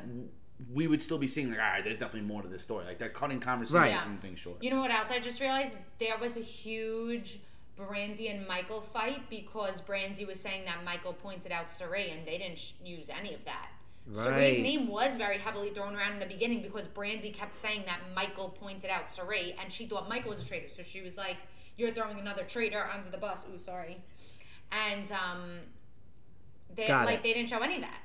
We 0.73 0.87
would 0.87 1.01
still 1.01 1.17
be 1.17 1.27
seeing 1.27 1.49
like, 1.49 1.59
all 1.59 1.65
right, 1.65 1.83
there's 1.83 1.97
definitely 1.97 2.27
more 2.27 2.41
to 2.41 2.47
this 2.47 2.63
story. 2.63 2.85
Like 2.85 2.99
they're 2.99 3.09
cutting 3.09 3.39
conversations 3.39 3.73
Right. 3.79 3.91
Yeah. 3.91 4.05
and 4.05 4.21
things 4.21 4.39
short. 4.39 4.61
You 4.63 4.69
know 4.71 4.79
what 4.81 4.91
else 4.91 5.09
I 5.11 5.19
just 5.19 5.39
realized? 5.39 5.77
There 5.99 6.17
was 6.19 6.37
a 6.37 6.41
huge 6.41 7.39
Brandi 7.79 8.29
and 8.29 8.47
Michael 8.47 8.81
fight 8.81 9.29
because 9.29 9.81
Brandi 9.81 10.27
was 10.27 10.39
saying 10.39 10.65
that 10.65 10.83
Michael 10.83 11.13
pointed 11.13 11.51
out 11.51 11.71
Cirie 11.71 12.11
and 12.11 12.27
they 12.27 12.37
didn't 12.37 12.59
sh- 12.59 12.73
use 12.83 13.09
any 13.09 13.33
of 13.33 13.43
that. 13.45 13.69
Right. 14.07 14.25
Cirie's 14.25 14.59
name 14.61 14.87
was 14.87 15.15
very 15.17 15.37
heavily 15.37 15.69
thrown 15.71 15.95
around 15.95 16.13
in 16.13 16.19
the 16.19 16.25
beginning 16.25 16.61
because 16.61 16.87
Brandi 16.87 17.33
kept 17.33 17.55
saying 17.55 17.83
that 17.85 17.99
Michael 18.15 18.49
pointed 18.49 18.89
out 18.89 19.05
Saray 19.07 19.55
and 19.61 19.71
she 19.71 19.85
thought 19.87 20.09
Michael 20.09 20.31
was 20.31 20.43
a 20.43 20.47
traitor. 20.47 20.67
So 20.67 20.83
she 20.83 21.01
was 21.01 21.17
like, 21.17 21.37
You're 21.77 21.91
throwing 21.91 22.19
another 22.19 22.43
traitor 22.43 22.87
under 22.93 23.09
the 23.09 23.17
bus. 23.17 23.45
Ooh, 23.53 23.57
sorry. 23.57 23.97
And 24.71 25.11
um 25.11 25.59
they 26.75 26.87
Got 26.87 27.05
like 27.05 27.19
it. 27.19 27.23
they 27.23 27.33
didn't 27.33 27.49
show 27.49 27.59
any 27.59 27.75
of 27.77 27.81
that. 27.81 27.99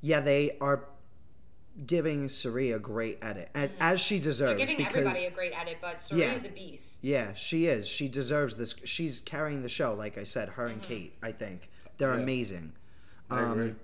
yeah 0.00 0.20
they 0.20 0.56
are 0.60 0.84
giving 1.86 2.28
Cirie 2.28 2.72
a 2.72 2.78
great 2.78 3.18
edit 3.22 3.48
and 3.54 3.70
as 3.78 4.00
she 4.00 4.18
deserves 4.18 4.50
Mm-hmm. 4.52 4.58
They're 4.58 4.66
giving 4.66 4.76
because 4.78 4.96
everybody 5.06 5.24
a 5.26 5.30
great 5.30 5.52
edit, 5.60 5.78
but 5.80 6.02
Cirie 6.02 6.22
Yeah. 6.22 6.34
is 6.34 6.44
a 6.44 6.48
beast. 6.48 6.98
Yeah, 7.02 7.34
she 7.34 7.66
is. 7.66 7.86
She 7.86 8.08
deserves 8.08 8.56
this. 8.56 8.74
She's 8.84 9.20
carrying 9.20 9.62
the 9.62 9.68
show, 9.68 9.94
like 9.94 10.18
I 10.18 10.24
said. 10.24 10.50
Her 10.50 10.66
and 10.66 10.82
Kate, 10.82 11.14
I 11.22 11.32
think 11.32 11.70
they're 11.98 12.14
Yeah. 12.14 12.22
amazing. 12.22 12.72
I 13.30 13.42
agree. 13.42 13.74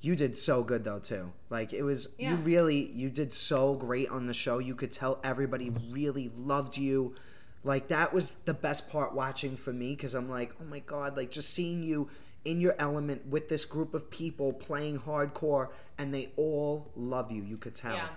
You 0.00 0.16
did 0.16 0.36
so 0.36 0.62
good 0.62 0.84
though 0.84 0.98
too. 0.98 1.32
Like 1.50 1.72
it 1.72 1.82
was. 1.82 2.08
You 2.18 2.34
really. 2.36 2.90
You 2.92 3.08
did 3.10 3.32
so 3.32 3.74
great 3.74 4.08
on 4.10 4.26
the 4.26 4.34
show. 4.34 4.58
You 4.58 4.74
could 4.74 4.92
tell 4.92 5.18
everybody 5.24 5.70
really 5.90 6.30
loved 6.36 6.76
you. 6.76 7.14
Like 7.62 7.88
that 7.88 8.12
was 8.12 8.32
the 8.44 8.52
best 8.54 8.90
part 8.90 9.14
watching 9.14 9.56
for 9.56 9.72
me 9.72 9.94
because 9.94 10.12
I'm 10.14 10.28
like, 10.28 10.52
oh 10.60 10.64
my 10.64 10.80
god, 10.80 11.16
like 11.16 11.30
just 11.30 11.50
seeing 11.50 11.82
you 11.82 12.10
in 12.44 12.60
your 12.60 12.74
element 12.78 13.26
with 13.26 13.48
this 13.48 13.64
group 13.64 13.94
of 13.94 14.10
people 14.10 14.52
playing 14.52 14.98
hardcore, 15.00 15.68
and 15.98 16.14
they 16.14 16.30
all 16.36 16.90
love 16.96 17.30
you. 17.30 17.42
You 17.42 17.56
could 17.56 17.74
tell. 17.74 17.94
Yeah. 17.94 18.08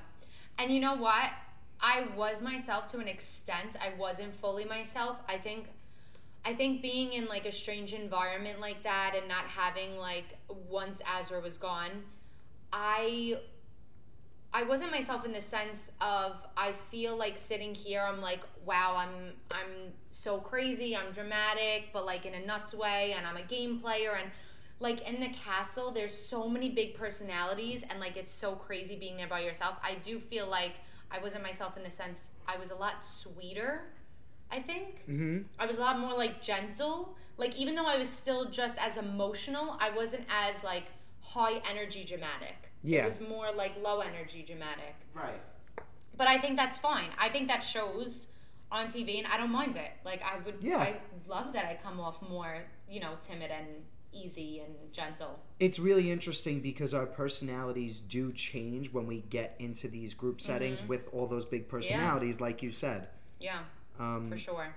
And 0.58 0.72
you 0.72 0.80
know 0.80 0.96
what? 0.96 1.32
I 1.80 2.08
was 2.16 2.42
myself 2.42 2.88
to 2.92 3.00
an 3.00 3.08
extent. 3.08 3.76
I 3.80 3.98
wasn't 3.98 4.36
fully 4.36 4.66
myself. 4.66 5.22
I 5.28 5.38
think 5.38 5.70
I 6.44 6.54
think 6.54 6.82
being 6.82 7.14
in 7.14 7.26
like 7.26 7.46
a 7.46 7.52
strange 7.52 7.94
environment 7.94 8.60
like 8.60 8.84
that 8.84 9.16
and 9.18 9.28
not 9.28 9.46
having 9.46 9.98
like 9.98 10.38
once 10.70 11.02
Azra 11.06 11.40
was 11.42 11.58
gone, 11.58 12.04
I 12.72 13.40
I 14.54 14.64
wasn't 14.64 14.92
myself 14.92 15.26
in 15.26 15.32
the 15.32 15.42
sense 15.42 15.92
of 16.02 16.36
I 16.56 16.72
feel 16.90 17.16
like 17.18 17.38
sitting 17.38 17.76
here 17.76 18.04
I'm 18.06 18.22
like 18.22 18.42
wow 18.66 18.96
I'm 18.98 19.34
I'm 19.52 19.94
so 20.10 20.38
crazy 20.40 20.96
I'm 20.96 21.12
dramatic 21.12 21.90
but 21.94 22.06
like 22.06 22.26
in 22.26 22.34
a 22.34 22.46
nuts 22.46 22.74
way 22.74 23.14
and 23.18 23.26
I'm 23.28 23.38
a 23.38 23.44
game 23.44 23.80
player 23.80 24.18
and 24.20 24.32
like 24.80 25.08
in 25.08 25.20
the 25.20 25.30
castle 25.30 25.92
there's 25.92 26.14
so 26.14 26.48
many 26.48 26.70
big 26.70 26.96
personalities 26.96 27.84
and 27.90 28.00
like 28.00 28.16
it's 28.16 28.32
so 28.32 28.54
crazy 28.54 28.96
being 28.96 29.18
there 29.18 29.28
by 29.28 29.42
yourself. 29.42 29.76
I 29.84 29.96
do 29.96 30.20
feel 30.20 30.48
like 30.48 30.74
I 31.12 31.20
wasn't 31.20 31.44
myself 31.44 31.78
in 31.78 31.84
the 31.84 31.90
sense 31.90 32.32
I 32.48 32.58
was 32.58 32.72
a 32.72 32.76
lot 32.76 33.06
sweeter 33.06 33.84
I 34.50 34.62
think. 34.62 35.02
Mm-hmm. 35.10 35.40
I 35.60 35.66
was 35.66 35.78
a 35.78 35.82
lot 35.82 36.00
more 36.00 36.14
like 36.14 36.42
gentle. 36.42 37.18
Like 37.38 37.56
even 37.58 37.76
though 37.76 37.86
I 37.86 37.98
was 37.98 38.08
still 38.08 38.50
just 38.50 38.78
as 38.80 38.98
emotional 38.98 39.78
I 39.80 39.90
wasn't 39.90 40.26
as 40.30 40.64
like 40.64 40.86
high 41.22 41.62
energy 41.70 42.06
dramatic 42.06 42.67
Yeah. 42.88 43.02
it 43.02 43.06
was 43.06 43.22
more 43.22 43.48
like 43.56 43.74
low 43.84 44.00
energy 44.00 44.44
dramatic 44.48 44.96
Right. 45.14 45.42
but 46.18 46.28
I 46.28 46.38
think 46.40 46.58
that's 46.58 46.78
fine. 46.78 47.10
I 47.20 47.30
think 47.30 47.48
that 47.50 47.64
shows 47.64 48.30
on 48.72 48.88
TV, 48.88 49.18
and 49.20 49.28
I 49.28 49.38
don't 49.38 49.52
mind 49.52 49.76
it. 49.78 49.92
Like 50.04 50.22
I 50.22 50.40
would, 50.44 50.56
Yeah. 50.62 50.78
I 50.80 50.96
love 51.28 51.54
that 51.54 51.66
I 51.66 51.76
come 51.82 52.00
off 52.00 52.22
more, 52.22 52.64
you 52.90 53.00
know, 53.00 53.14
timid 53.22 53.50
and 53.52 53.68
easy 54.14 54.62
and 54.62 54.74
gentle. 54.94 55.40
It's 55.60 55.80
really 55.80 56.10
interesting 56.12 56.60
because 56.62 56.94
our 56.94 57.06
personalities 57.06 58.00
do 58.00 58.32
change 58.34 58.92
when 58.92 59.06
we 59.06 59.22
get 59.30 59.56
into 59.60 59.88
these 59.88 60.14
group 60.14 60.40
settings 60.42 60.80
Mm-hmm. 60.80 60.88
with 60.90 61.10
all 61.14 61.28
those 61.28 61.46
big 61.46 61.68
personalities, 61.70 62.40
like 62.42 62.62
you 62.64 62.72
said. 62.72 63.10
Yeah, 63.40 63.60
Um, 64.00 64.30
for 64.32 64.38
sure. 64.38 64.76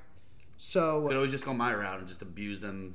So 0.59 1.07
Could 1.09 1.17
always 1.17 1.31
just 1.31 1.45
go 1.45 1.55
my 1.55 1.73
route 1.75 2.01
and 2.01 2.09
just 2.09 2.23
abuse 2.23 2.61
them 2.61 2.95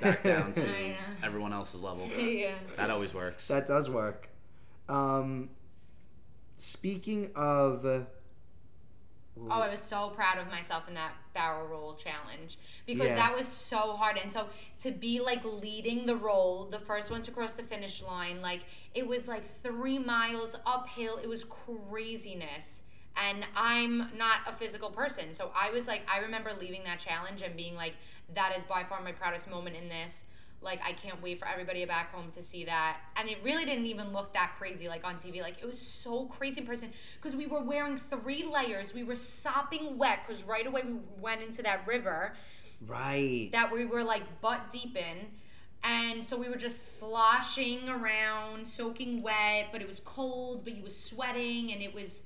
back 0.00 0.22
down 0.24 0.52
to 0.54 0.94
everyone 1.22 1.52
else's 1.52 1.82
level. 1.82 2.08
Yeah. 2.18 2.54
That 2.76 2.90
always 2.90 3.12
works. 3.14 3.46
That 3.48 3.66
does 3.66 3.88
work. 3.90 4.28
Um, 4.88 5.50
speaking 6.56 7.30
of, 7.34 7.84
uh, 7.84 8.00
Oh, 9.48 9.60
I 9.60 9.70
was 9.70 9.80
so 9.80 10.10
proud 10.10 10.36
of 10.36 10.48
myself 10.48 10.86
in 10.86 10.92
that 10.94 11.12
barrel 11.32 11.66
roll 11.66 11.94
challenge 11.94 12.58
because 12.84 13.06
Yeah. 13.08 13.14
that 13.14 13.34
was 13.34 13.46
so 13.48 13.96
hard. 13.96 14.18
And 14.18 14.30
so 14.30 14.48
to 14.82 14.90
be 14.90 15.18
like 15.20 15.42
leading 15.44 16.04
the 16.04 16.16
roll, 16.16 16.66
the 16.66 16.78
first 16.80 17.10
one 17.10 17.22
to 17.22 17.30
cross 17.30 17.54
the 17.54 17.62
finish 17.62 18.02
line, 18.02 18.42
like 18.42 18.60
it 18.92 19.06
was 19.06 19.28
like 19.28 19.44
three 19.62 19.98
miles 19.98 20.56
uphill. 20.66 21.16
It 21.16 21.28
was 21.28 21.44
craziness. 21.44 22.82
And 23.28 23.44
I'm 23.54 23.98
not 24.16 24.38
a 24.46 24.52
physical 24.52 24.90
person. 24.90 25.34
So 25.34 25.50
I 25.54 25.70
was 25.70 25.86
like, 25.86 26.02
I 26.10 26.20
remember 26.20 26.50
leaving 26.58 26.84
that 26.84 26.98
challenge 27.00 27.42
and 27.42 27.56
being 27.56 27.74
like, 27.74 27.94
that 28.34 28.56
is 28.56 28.64
by 28.64 28.84
far 28.84 29.02
my 29.02 29.12
proudest 29.12 29.50
moment 29.50 29.76
in 29.76 29.88
this. 29.88 30.24
Like, 30.62 30.80
I 30.84 30.92
can't 30.92 31.20
wait 31.22 31.38
for 31.38 31.48
everybody 31.48 31.84
back 31.86 32.12
home 32.12 32.30
to 32.32 32.42
see 32.42 32.64
that. 32.64 32.98
And 33.16 33.28
it 33.28 33.38
really 33.42 33.64
didn't 33.64 33.86
even 33.86 34.12
look 34.12 34.34
that 34.34 34.52
crazy, 34.58 34.88
like 34.88 35.06
on 35.06 35.16
TV. 35.16 35.40
Like, 35.40 35.56
it 35.60 35.66
was 35.66 35.78
so 35.78 36.26
crazy 36.26 36.60
in 36.60 36.66
person 36.66 36.90
because 37.16 37.34
we 37.34 37.46
were 37.46 37.62
wearing 37.62 37.96
three 37.96 38.44
layers. 38.44 38.92
We 38.92 39.02
were 39.02 39.14
sopping 39.14 39.96
wet 39.96 40.20
because 40.26 40.44
right 40.44 40.66
away 40.66 40.82
we 40.84 40.96
went 41.18 41.42
into 41.42 41.62
that 41.62 41.86
river 41.86 42.34
right. 42.86 43.48
that 43.52 43.72
we 43.72 43.86
were 43.86 44.04
like 44.04 44.40
butt 44.40 44.70
deep 44.70 44.96
in. 44.96 45.28
And 45.82 46.22
so 46.22 46.36
we 46.36 46.48
were 46.48 46.56
just 46.56 46.98
sloshing 46.98 47.88
around, 47.88 48.66
soaking 48.66 49.22
wet, 49.22 49.68
but 49.72 49.80
it 49.80 49.86
was 49.86 50.00
cold, 50.00 50.62
but 50.62 50.76
you 50.76 50.82
was 50.82 50.94
sweating, 50.94 51.72
and 51.72 51.80
it 51.80 51.94
was 51.94 52.24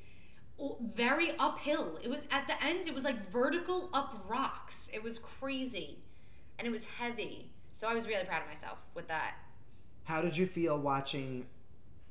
very 0.95 1.33
uphill. 1.39 1.99
It 2.03 2.09
was 2.09 2.21
at 2.31 2.47
the 2.47 2.63
end, 2.65 2.87
it 2.87 2.95
was 2.95 3.05
like 3.05 3.31
vertical 3.31 3.91
up 3.93 4.19
rocks. 4.29 4.91
It 4.93 5.03
was 5.03 5.19
crazy, 5.19 5.99
and 6.59 6.67
it 6.67 6.71
was 6.71 6.85
heavy. 6.85 7.51
So 7.73 7.89
I 7.89 7.95
was 7.95 8.07
really 8.07 8.25
proud 8.25 8.43
of 8.43 8.49
myself 8.49 8.85
with 8.95 9.09
that. 9.09 9.35
How 10.05 10.21
did 10.21 10.37
you 10.37 10.47
feel 10.47 10.79
watching, 10.79 11.47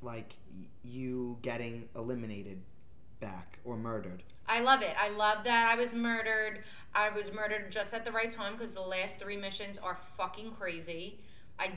like, 0.02 0.36
you 0.82 1.38
getting 1.42 1.88
eliminated 1.94 2.60
back 3.20 3.58
or 3.64 3.76
murdered? 3.76 4.22
I 4.46 4.60
love 4.60 4.82
it. 4.82 4.94
I 4.98 5.08
love 5.08 5.44
that 5.44 5.72
I 5.72 5.76
was 5.76 5.94
murdered. 5.94 6.64
I 6.94 7.10
was 7.10 7.32
murdered 7.32 7.70
just 7.70 7.94
at 7.94 8.04
the 8.04 8.12
right 8.12 8.30
time 8.30 8.52
because 8.52 8.72
the 8.72 8.82
last 8.82 9.18
three 9.18 9.36
missions 9.36 9.78
are 9.78 9.96
fucking 10.16 10.52
crazy. 10.52 11.20
I 11.58 11.70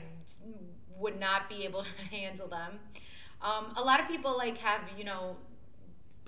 would 0.98 1.18
not 1.18 1.48
be 1.48 1.64
able 1.64 1.82
to 2.10 2.16
handle 2.16 2.48
them. 2.48 2.78
Um, 3.40 3.72
a 3.76 3.82
lot 3.82 4.00
of 4.00 4.08
people 4.08 4.36
like 4.36 4.58
have 4.58 4.80
you 4.96 5.04
know 5.04 5.36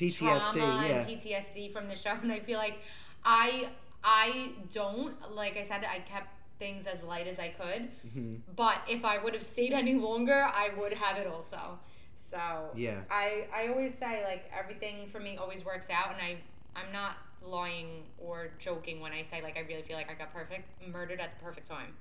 PTSD, 0.01 0.53
trauma 0.53 0.89
yeah. 0.89 1.01
and 1.01 1.09
PTSD 1.09 1.73
from 1.73 1.89
the 1.89 1.97
show, 1.97 2.13
and 2.23 2.33
I 2.33 2.41
feel 2.41 2.59
like 2.59 2.79
I 3.25 3.71
I 4.03 4.53
don't. 4.73 5.15
Like 5.35 5.57
I 5.57 5.63
said, 5.63 5.85
I 5.85 5.99
kept 6.01 6.29
things 6.59 6.87
as 6.87 7.03
light 7.05 7.27
as 7.27 7.39
I 7.39 7.49
could. 7.49 7.89
Mm-hmm. 8.07 8.35
But 8.57 8.81
if 8.89 9.05
I 9.05 9.19
would 9.19 9.33
have 9.35 9.43
stayed 9.43 9.73
any 9.73 9.95
longer, 9.95 10.43
I 10.53 10.71
would 10.79 10.93
have 10.95 11.17
it 11.19 11.27
also. 11.27 11.79
So 12.15 12.39
Yeah. 12.75 13.01
I 13.11 13.47
I 13.55 13.69
always 13.69 13.95
say 13.95 14.25
like 14.25 14.51
everything 14.57 15.09
for 15.11 15.21
me 15.21 15.37
always 15.37 15.65
works 15.65 15.89
out, 15.91 16.13
and 16.13 16.21
I 16.21 16.39
I'm 16.77 16.93
not 16.93 17.17
lying 17.43 18.05
or 18.19 18.51
joking 18.59 19.01
when 19.01 19.13
I 19.13 19.23
say 19.23 19.43
like 19.43 19.57
I 19.57 19.61
really 19.63 19.83
feel 19.83 19.97
like 19.97 20.11
I 20.11 20.15
got 20.15 20.33
perfect 20.33 20.69
murdered 20.87 21.21
at 21.21 21.39
the 21.39 21.45
perfect 21.45 21.67
time. 21.67 21.95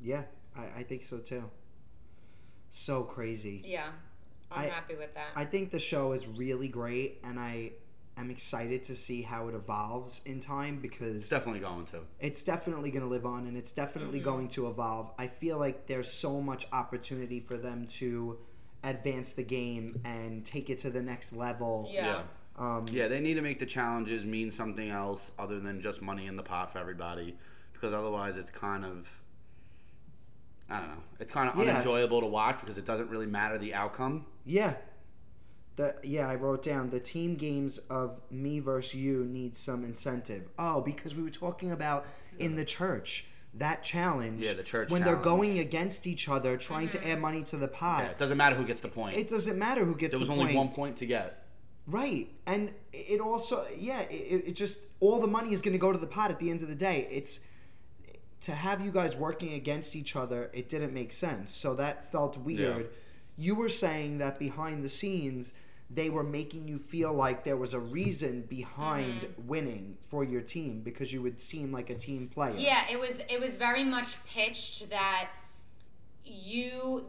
yeah, 0.00 0.22
I, 0.54 0.80
I 0.80 0.82
think 0.82 1.02
so 1.04 1.18
too. 1.18 1.50
So 2.70 3.02
crazy. 3.04 3.62
Yeah, 3.64 3.88
I'm 4.50 4.64
I- 4.64 4.68
happy 4.68 4.94
with 4.96 5.14
that. 5.14 5.28
I 5.34 5.44
think 5.44 5.70
the 5.70 5.78
show 5.78 6.12
is 6.12 6.26
really 6.26 6.68
great, 6.68 7.20
and 7.24 7.38
I 7.38 7.72
am 8.18 8.30
excited 8.30 8.82
to 8.84 8.96
see 8.96 9.20
how 9.22 9.48
it 9.48 9.54
evolves 9.54 10.22
in 10.24 10.40
time 10.40 10.78
because 10.80 11.16
It's 11.16 11.28
definitely 11.28 11.60
going 11.60 11.84
to. 11.86 12.00
it's 12.18 12.42
definitely 12.42 12.90
going 12.90 13.02
to 13.02 13.08
live 13.08 13.26
on 13.26 13.46
and 13.46 13.56
it's 13.58 13.72
definitely 13.72 14.20
Mm-hmm. 14.20 14.24
going 14.30 14.48
to 14.50 14.68
evolve. 14.68 15.10
I 15.18 15.26
feel 15.26 15.58
like 15.58 15.86
there's 15.86 16.10
so 16.10 16.40
much 16.40 16.66
opportunity 16.72 17.40
for 17.40 17.58
them 17.58 17.86
to 17.98 18.38
advance 18.84 19.34
the 19.34 19.42
game 19.42 20.00
and 20.06 20.46
take 20.46 20.70
it 20.70 20.78
to 20.78 20.90
the 20.90 21.02
next 21.02 21.32
level. 21.34 21.88
yeah. 21.92 22.22
Um, 22.58 22.86
Yeah, 22.90 23.06
they 23.08 23.20
need 23.20 23.34
to 23.34 23.42
make 23.42 23.58
the 23.58 23.66
challenges 23.66 24.24
mean 24.24 24.50
something 24.50 24.88
else 24.88 25.32
other 25.38 25.60
than 25.60 25.82
just 25.82 26.00
money 26.00 26.26
in 26.26 26.36
the 26.36 26.42
pot 26.42 26.72
for 26.72 26.78
everybody, 26.78 27.36
because 27.74 27.92
otherwise 27.92 28.38
it's 28.38 28.50
kind 28.50 28.82
of, 28.86 29.06
I 30.70 30.78
don't 30.80 30.88
know, 30.88 31.02
it's 31.20 31.30
kind 31.30 31.50
of 31.50 31.56
Yeah. 31.56 31.72
unenjoyable 31.72 32.20
to 32.22 32.26
watch 32.26 32.60
because 32.60 32.78
it 32.78 32.86
doesn't 32.86 33.10
really 33.10 33.26
matter 33.26 33.58
the 33.58 33.74
outcome. 33.74 34.24
Yeah. 34.46 34.74
The, 35.76 35.94
yeah, 36.02 36.26
I 36.26 36.36
wrote 36.36 36.62
down 36.62 36.88
the 36.88 37.00
team 37.00 37.34
games 37.36 37.76
of 37.90 38.22
me 38.30 38.60
versus 38.60 38.94
you 38.94 39.24
need 39.26 39.54
some 39.54 39.84
incentive. 39.84 40.48
Oh, 40.58 40.80
because 40.80 41.14
we 41.14 41.22
were 41.22 41.28
talking 41.30 41.70
about 41.70 42.06
in 42.38 42.56
the 42.56 42.64
church 42.64 43.26
that 43.52 43.82
challenge. 43.82 44.44
Yeah, 44.46 44.54
the 44.54 44.62
church 44.62 44.90
when 44.90 45.02
they're 45.04 45.16
going 45.16 45.58
against 45.58 46.06
each 46.06 46.28
other, 46.30 46.56
trying 46.56 46.88
Mm-hmm. 46.88 47.02
to 47.02 47.10
add 47.10 47.20
money 47.20 47.42
to 47.44 47.56
the 47.58 47.68
pot. 47.68 48.04
Yeah, 48.04 48.10
it 48.10 48.18
doesn't 48.18 48.38
matter 48.38 48.56
who 48.56 48.64
gets 48.64 48.80
the 48.80 48.88
point. 48.88 49.16
It 49.16 49.28
doesn't 49.28 49.58
matter 49.58 49.84
who 49.84 49.94
gets 49.94 50.14
the 50.14 50.18
point. 50.18 50.28
there 50.28 50.36
was 50.36 50.38
the 50.38 50.42
only 50.42 50.54
point. 50.54 50.66
one 50.68 50.74
point 50.74 50.96
to 50.98 51.06
get. 51.06 51.42
Right. 51.86 52.28
And 52.46 52.70
it 52.92 53.20
also, 53.20 53.64
yeah, 53.78 54.00
it, 54.02 54.48
it 54.48 54.56
just, 54.56 54.80
all 55.00 55.20
the 55.20 55.26
money 55.28 55.52
is 55.52 55.60
going 55.62 55.72
to 55.72 55.78
go 55.78 55.92
to 55.92 55.98
the 55.98 56.06
pot 56.06 56.30
at 56.30 56.38
the 56.38 56.50
end 56.50 56.62
of 56.62 56.68
the 56.68 56.74
day. 56.74 57.06
It's, 57.10 57.40
to 58.42 58.52
have 58.52 58.84
you 58.84 58.90
guys 58.90 59.14
working 59.16 59.52
against 59.54 59.94
each 59.96 60.16
other, 60.16 60.50
it 60.52 60.68
didn't 60.68 60.92
make 60.92 61.12
sense. 61.12 61.52
So 61.52 61.74
that 61.74 62.10
felt 62.12 62.36
weird. 62.38 62.88
You 63.36 63.54
were 63.54 63.68
saying 63.68 64.18
that 64.18 64.38
behind 64.38 64.82
the 64.84 64.88
scenes, 64.88 65.52
they 65.90 66.10
were 66.10 66.22
making 66.24 66.66
you 66.68 66.78
feel 66.78 67.12
like 67.12 67.44
there 67.44 67.56
was 67.56 67.72
a 67.74 67.78
reason 67.78 68.42
behind 68.42 69.20
Mm-hmm. 69.22 69.46
winning 69.46 69.98
for 70.06 70.24
your 70.24 70.40
team 70.40 70.80
because 70.80 71.12
you 71.12 71.22
would 71.22 71.40
seem 71.40 71.70
like 71.72 71.90
a 71.90 71.94
team 71.94 72.28
player. 72.28 72.54
Yeah, 72.56 72.84
it 72.90 72.98
was 72.98 73.20
it 73.28 73.38
was 73.40 73.56
very 73.56 73.84
much 73.84 74.16
pitched 74.24 74.90
that 74.90 75.28
you 76.24 77.04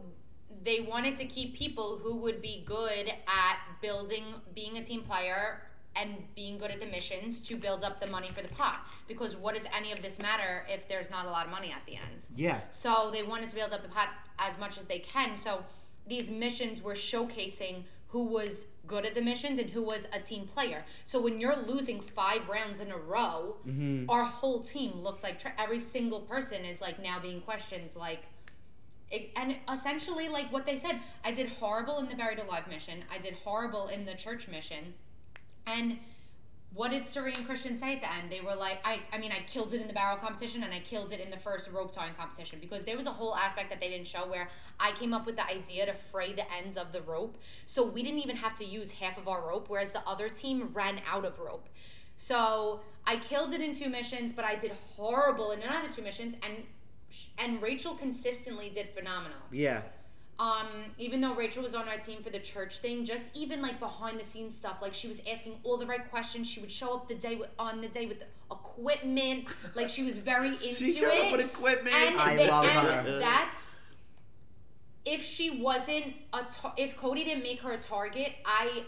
they 0.64 0.80
wanted 0.80 1.14
to 1.16 1.24
keep 1.24 1.54
people 1.54 1.98
who 2.02 2.16
would 2.18 2.40
be 2.42 2.62
good 2.66 3.08
at 3.08 3.56
building 3.80 4.24
being 4.54 4.76
a 4.76 4.84
team 4.84 5.02
player 5.02 5.62
and 5.96 6.16
being 6.34 6.58
good 6.58 6.70
at 6.70 6.80
the 6.80 6.86
missions 6.86 7.40
to 7.40 7.56
build 7.56 7.82
up 7.82 8.00
the 8.00 8.06
money 8.06 8.30
for 8.34 8.42
the 8.42 8.48
pot 8.48 8.86
because 9.08 9.36
what 9.36 9.54
does 9.54 9.66
any 9.76 9.92
of 9.92 10.02
this 10.02 10.18
matter 10.20 10.64
if 10.68 10.88
there's 10.88 11.10
not 11.10 11.26
a 11.26 11.30
lot 11.30 11.46
of 11.46 11.50
money 11.52 11.70
at 11.72 11.84
the 11.86 11.94
end 11.96 12.26
Yeah. 12.36 12.60
so 12.70 13.10
they 13.12 13.22
wanted 13.22 13.48
to 13.48 13.54
build 13.56 13.72
up 13.72 13.82
the 13.82 13.88
pot 13.88 14.08
as 14.38 14.58
much 14.58 14.78
as 14.78 14.86
they 14.86 14.98
can. 15.00 15.36
So 15.36 15.64
these 16.08 16.30
missions 16.30 16.82
were 16.82 16.94
showcasing 16.94 17.84
who 18.08 18.24
was 18.24 18.66
good 18.86 19.04
at 19.04 19.14
the 19.14 19.20
missions 19.20 19.58
and 19.58 19.70
who 19.70 19.82
was 19.82 20.08
a 20.12 20.18
team 20.18 20.46
player. 20.46 20.84
So 21.04 21.20
when 21.20 21.40
you're 21.40 21.56
losing 21.56 22.00
five 22.00 22.48
rounds 22.48 22.80
in 22.80 22.90
a 22.90 22.96
row, 22.96 23.56
mm-hmm. 23.66 24.08
our 24.08 24.24
whole 24.24 24.60
team 24.60 25.02
looked 25.02 25.22
like 25.22 25.38
tra- 25.38 25.52
every 25.58 25.78
single 25.78 26.20
person 26.20 26.64
is 26.64 26.80
like 26.80 27.00
now 27.02 27.20
being 27.20 27.42
questioned 27.42 27.94
like 27.96 28.22
it, 29.10 29.30
and 29.36 29.56
essentially 29.72 30.28
like 30.28 30.52
what 30.52 30.66
they 30.66 30.76
said 30.76 31.00
i 31.24 31.30
did 31.30 31.48
horrible 31.48 31.98
in 31.98 32.08
the 32.08 32.14
buried 32.14 32.38
alive 32.38 32.66
mission. 32.68 33.04
I 33.14 33.18
did 33.18 33.34
horrible 33.44 33.88
in 33.88 34.04
the 34.04 34.14
church 34.14 34.48
mission. 34.48 34.94
And 35.66 35.98
what 36.74 36.90
did 36.90 37.06
and 37.16 37.46
Christian 37.46 37.76
say 37.76 37.94
at 37.94 38.02
the 38.02 38.12
end? 38.12 38.30
They 38.30 38.40
were 38.40 38.54
like, 38.54 38.78
I, 38.84 39.00
I 39.12 39.18
mean, 39.18 39.32
I 39.32 39.40
killed 39.46 39.72
it 39.72 39.80
in 39.80 39.88
the 39.88 39.94
barrel 39.94 40.18
competition 40.18 40.62
and 40.62 40.72
I 40.72 40.80
killed 40.80 41.12
it 41.12 41.20
in 41.20 41.30
the 41.30 41.36
first 41.36 41.70
rope 41.72 41.90
tying 41.90 42.14
competition 42.14 42.58
because 42.60 42.84
there 42.84 42.96
was 42.96 43.06
a 43.06 43.10
whole 43.10 43.34
aspect 43.34 43.70
that 43.70 43.80
they 43.80 43.88
didn't 43.88 44.06
show 44.06 44.28
where 44.28 44.48
I 44.78 44.92
came 44.92 45.14
up 45.14 45.24
with 45.24 45.36
the 45.36 45.46
idea 45.46 45.86
to 45.86 45.94
fray 45.94 46.34
the 46.34 46.44
ends 46.52 46.76
of 46.76 46.92
the 46.92 47.00
rope. 47.02 47.38
So 47.64 47.84
we 47.84 48.02
didn't 48.02 48.20
even 48.20 48.36
have 48.36 48.54
to 48.56 48.64
use 48.64 48.92
half 48.92 49.18
of 49.18 49.26
our 49.28 49.48
rope, 49.48 49.68
whereas 49.68 49.92
the 49.92 50.06
other 50.06 50.28
team 50.28 50.70
ran 50.74 51.00
out 51.10 51.24
of 51.24 51.38
rope. 51.38 51.68
So 52.18 52.80
I 53.06 53.16
killed 53.16 53.52
it 53.52 53.60
in 53.60 53.74
two 53.74 53.88
missions, 53.88 54.32
but 54.32 54.44
I 54.44 54.56
did 54.56 54.72
horrible 54.96 55.52
in 55.52 55.62
another 55.62 55.88
two 55.88 56.02
missions, 56.02 56.34
and 56.42 56.64
and 57.38 57.62
Rachel 57.62 57.94
consistently 57.94 58.68
did 58.68 58.90
phenomenal. 58.90 59.38
Yeah. 59.50 59.82
Um, 60.38 60.66
even 60.98 61.20
though 61.20 61.34
Rachel 61.34 61.64
was 61.64 61.74
on 61.74 61.88
our 61.88 61.98
team 61.98 62.22
for 62.22 62.30
the 62.30 62.38
church 62.38 62.78
thing, 62.78 63.04
just 63.04 63.36
even 63.36 63.60
like 63.60 63.80
behind 63.80 64.20
the 64.20 64.24
scenes 64.24 64.56
stuff, 64.56 64.78
like 64.80 64.94
she 64.94 65.08
was 65.08 65.20
asking 65.30 65.56
all 65.64 65.76
the 65.76 65.86
right 65.86 66.08
questions. 66.10 66.48
She 66.48 66.60
would 66.60 66.70
show 66.70 66.94
up 66.94 67.08
the 67.08 67.16
day 67.16 67.34
with, 67.34 67.48
on 67.58 67.80
the 67.80 67.88
day 67.88 68.06
with 68.06 68.22
equipment, 68.50 69.46
like 69.74 69.88
she 69.90 70.04
was 70.04 70.18
very 70.18 70.50
into 70.68 70.74
She 70.76 70.94
showed 70.94 71.08
it. 71.12 71.26
up 71.26 71.32
with 71.32 71.40
equipment. 71.46 71.94
And 71.96 72.18
I 72.18 72.36
they- 72.36 72.48
love 72.48 72.64
and 72.66 73.06
her. 73.08 73.18
That's 73.18 73.80
if 75.04 75.22
she 75.24 75.58
wasn't 75.60 76.14
a 76.32 76.44
tar- 76.44 76.74
if 76.76 76.96
Cody 76.96 77.24
didn't 77.24 77.42
make 77.42 77.60
her 77.62 77.72
a 77.72 77.78
target, 77.78 78.32
I 78.44 78.84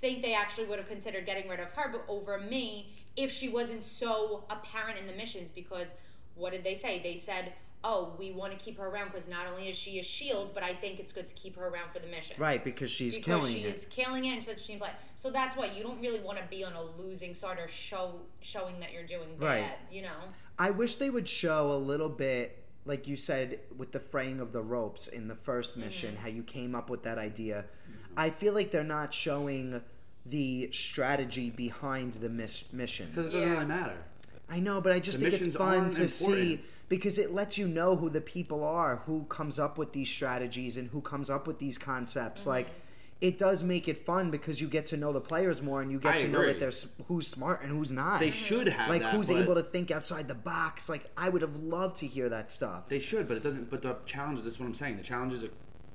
think 0.00 0.22
they 0.22 0.34
actually 0.34 0.66
would 0.66 0.78
have 0.78 0.88
considered 0.88 1.24
getting 1.26 1.48
rid 1.48 1.58
of 1.58 1.70
her 1.72 1.88
but 1.90 2.04
over 2.08 2.38
me 2.38 2.92
if 3.16 3.32
she 3.32 3.48
wasn't 3.48 3.82
so 3.82 4.44
apparent 4.50 4.98
in 4.98 5.06
the 5.06 5.14
missions 5.14 5.50
because 5.50 5.94
what 6.34 6.52
did 6.52 6.62
they 6.62 6.74
say? 6.74 7.00
They 7.02 7.16
said, 7.16 7.54
"Oh, 7.84 8.14
we 8.18 8.32
want 8.32 8.52
to 8.52 8.58
keep 8.58 8.78
her 8.78 8.86
around 8.88 9.08
because 9.12 9.28
not 9.28 9.46
only 9.46 9.68
is 9.68 9.76
she 9.76 9.98
a 9.98 10.02
shield, 10.02 10.52
but 10.54 10.62
I 10.62 10.74
think 10.74 10.98
it's 10.98 11.12
good 11.12 11.26
to 11.26 11.34
keep 11.34 11.56
her 11.56 11.68
around 11.68 11.90
for 11.92 11.98
the 11.98 12.06
mission. 12.08 12.36
Right, 12.38 12.62
because 12.64 12.90
she's 12.90 13.14
because 13.16 13.24
killing 13.40 13.52
she 13.54 13.60
it. 13.64 13.74
is 13.76 13.86
killing 13.86 14.24
it 14.24 14.30
and 14.34 14.42
such 14.42 14.56
a 14.62 14.66
team 14.66 14.78
play. 14.78 14.90
So 15.14 15.30
that's 15.30 15.56
why 15.56 15.66
you 15.66 15.82
don't 15.82 16.00
really 16.00 16.20
want 16.20 16.38
to 16.38 16.44
be 16.50 16.64
on 16.64 16.72
a 16.72 16.82
losing 16.82 17.34
side 17.34 17.58
or 17.58 17.68
show 17.68 18.14
showing 18.40 18.80
that 18.80 18.92
you're 18.92 19.04
doing 19.06 19.36
bad. 19.38 19.46
Right. 19.62 19.70
You 19.90 20.02
know. 20.02 20.16
I 20.58 20.70
wish 20.70 20.96
they 20.96 21.10
would 21.10 21.28
show 21.28 21.70
a 21.72 21.76
little 21.76 22.08
bit, 22.08 22.64
like 22.86 23.06
you 23.06 23.14
said, 23.16 23.60
with 23.76 23.92
the 23.92 24.00
fraying 24.00 24.40
of 24.40 24.52
the 24.52 24.62
ropes 24.62 25.06
in 25.08 25.28
the 25.28 25.34
1st 25.34 25.76
mission, 25.76 26.12
Mm-hmm. 26.14 26.22
how 26.22 26.28
you 26.28 26.42
came 26.42 26.74
up 26.74 26.88
with 26.90 27.02
that 27.02 27.18
idea. 27.18 27.66
I 28.16 28.30
feel 28.30 28.54
like 28.54 28.70
they're 28.70 28.82
not 28.82 29.12
showing 29.12 29.82
the 30.24 30.70
strategy 30.72 31.50
behind 31.50 32.14
the 32.14 32.28
mis- 32.28 32.64
mission. 32.72 33.10
Because 33.14 33.34
it 33.34 33.38
doesn't 33.38 33.52
really 33.52 33.64
matter. 33.66 33.96
I 34.48 34.60
know, 34.60 34.80
but 34.80 34.92
I 34.92 34.98
just 35.00 35.20
The 35.20 35.30
think 35.30 35.42
it's 35.42 35.56
fun 35.56 35.78
aren't 35.80 35.92
to 35.94 36.08
see 36.08 36.52
important. 36.52 36.60
Because 36.88 37.18
it 37.18 37.34
lets 37.34 37.58
you 37.58 37.66
know 37.66 37.96
who 37.96 38.08
the 38.08 38.20
people 38.20 38.62
are, 38.64 38.96
who 39.06 39.24
comes 39.24 39.58
up 39.58 39.78
with 39.78 39.92
these 39.92 40.08
strategies, 40.08 40.76
and 40.76 40.88
who 40.90 41.00
comes 41.00 41.30
up 41.30 41.46
with 41.46 41.58
these 41.58 41.78
concepts. 41.78 42.42
Mm-hmm. 42.42 42.50
Like, 42.50 42.66
it 43.20 43.38
does 43.38 43.62
make 43.62 43.88
it 43.88 43.96
fun 43.96 44.30
because 44.30 44.60
you 44.60 44.68
get 44.68 44.86
to 44.86 44.96
know 44.96 45.12
the 45.12 45.20
players 45.20 45.62
more, 45.62 45.80
and 45.82 45.90
you 45.90 45.98
get 45.98 46.16
I 46.16 46.18
to 46.18 46.28
know 46.28 46.40
agree. 46.40 46.52
that 46.52 46.60
there's 46.60 46.88
who's 47.08 47.26
smart 47.26 47.62
and 47.62 47.70
who's 47.70 47.90
not. 47.90 48.20
They 48.20 48.30
should 48.30 48.68
have 48.68 48.90
like 48.90 49.02
that, 49.02 49.14
who's 49.14 49.30
able 49.30 49.54
to 49.54 49.62
think 49.62 49.90
outside 49.90 50.28
the 50.28 50.34
box. 50.34 50.88
Like, 50.88 51.10
I 51.16 51.28
would 51.28 51.42
have 51.42 51.56
loved 51.56 51.96
to 51.98 52.06
hear 52.06 52.28
that 52.28 52.50
stuff. 52.50 52.88
They 52.88 52.98
should, 52.98 53.26
but 53.26 53.38
it 53.38 53.42
doesn't. 53.42 53.70
But 53.70 53.82
the 53.82 53.96
challenges. 54.04 54.44
This 54.44 54.54
is 54.54 54.60
what 54.60 54.66
I'm 54.66 54.74
saying. 54.74 54.98
The 54.98 55.02
challenges 55.02 55.42
are 55.44 55.50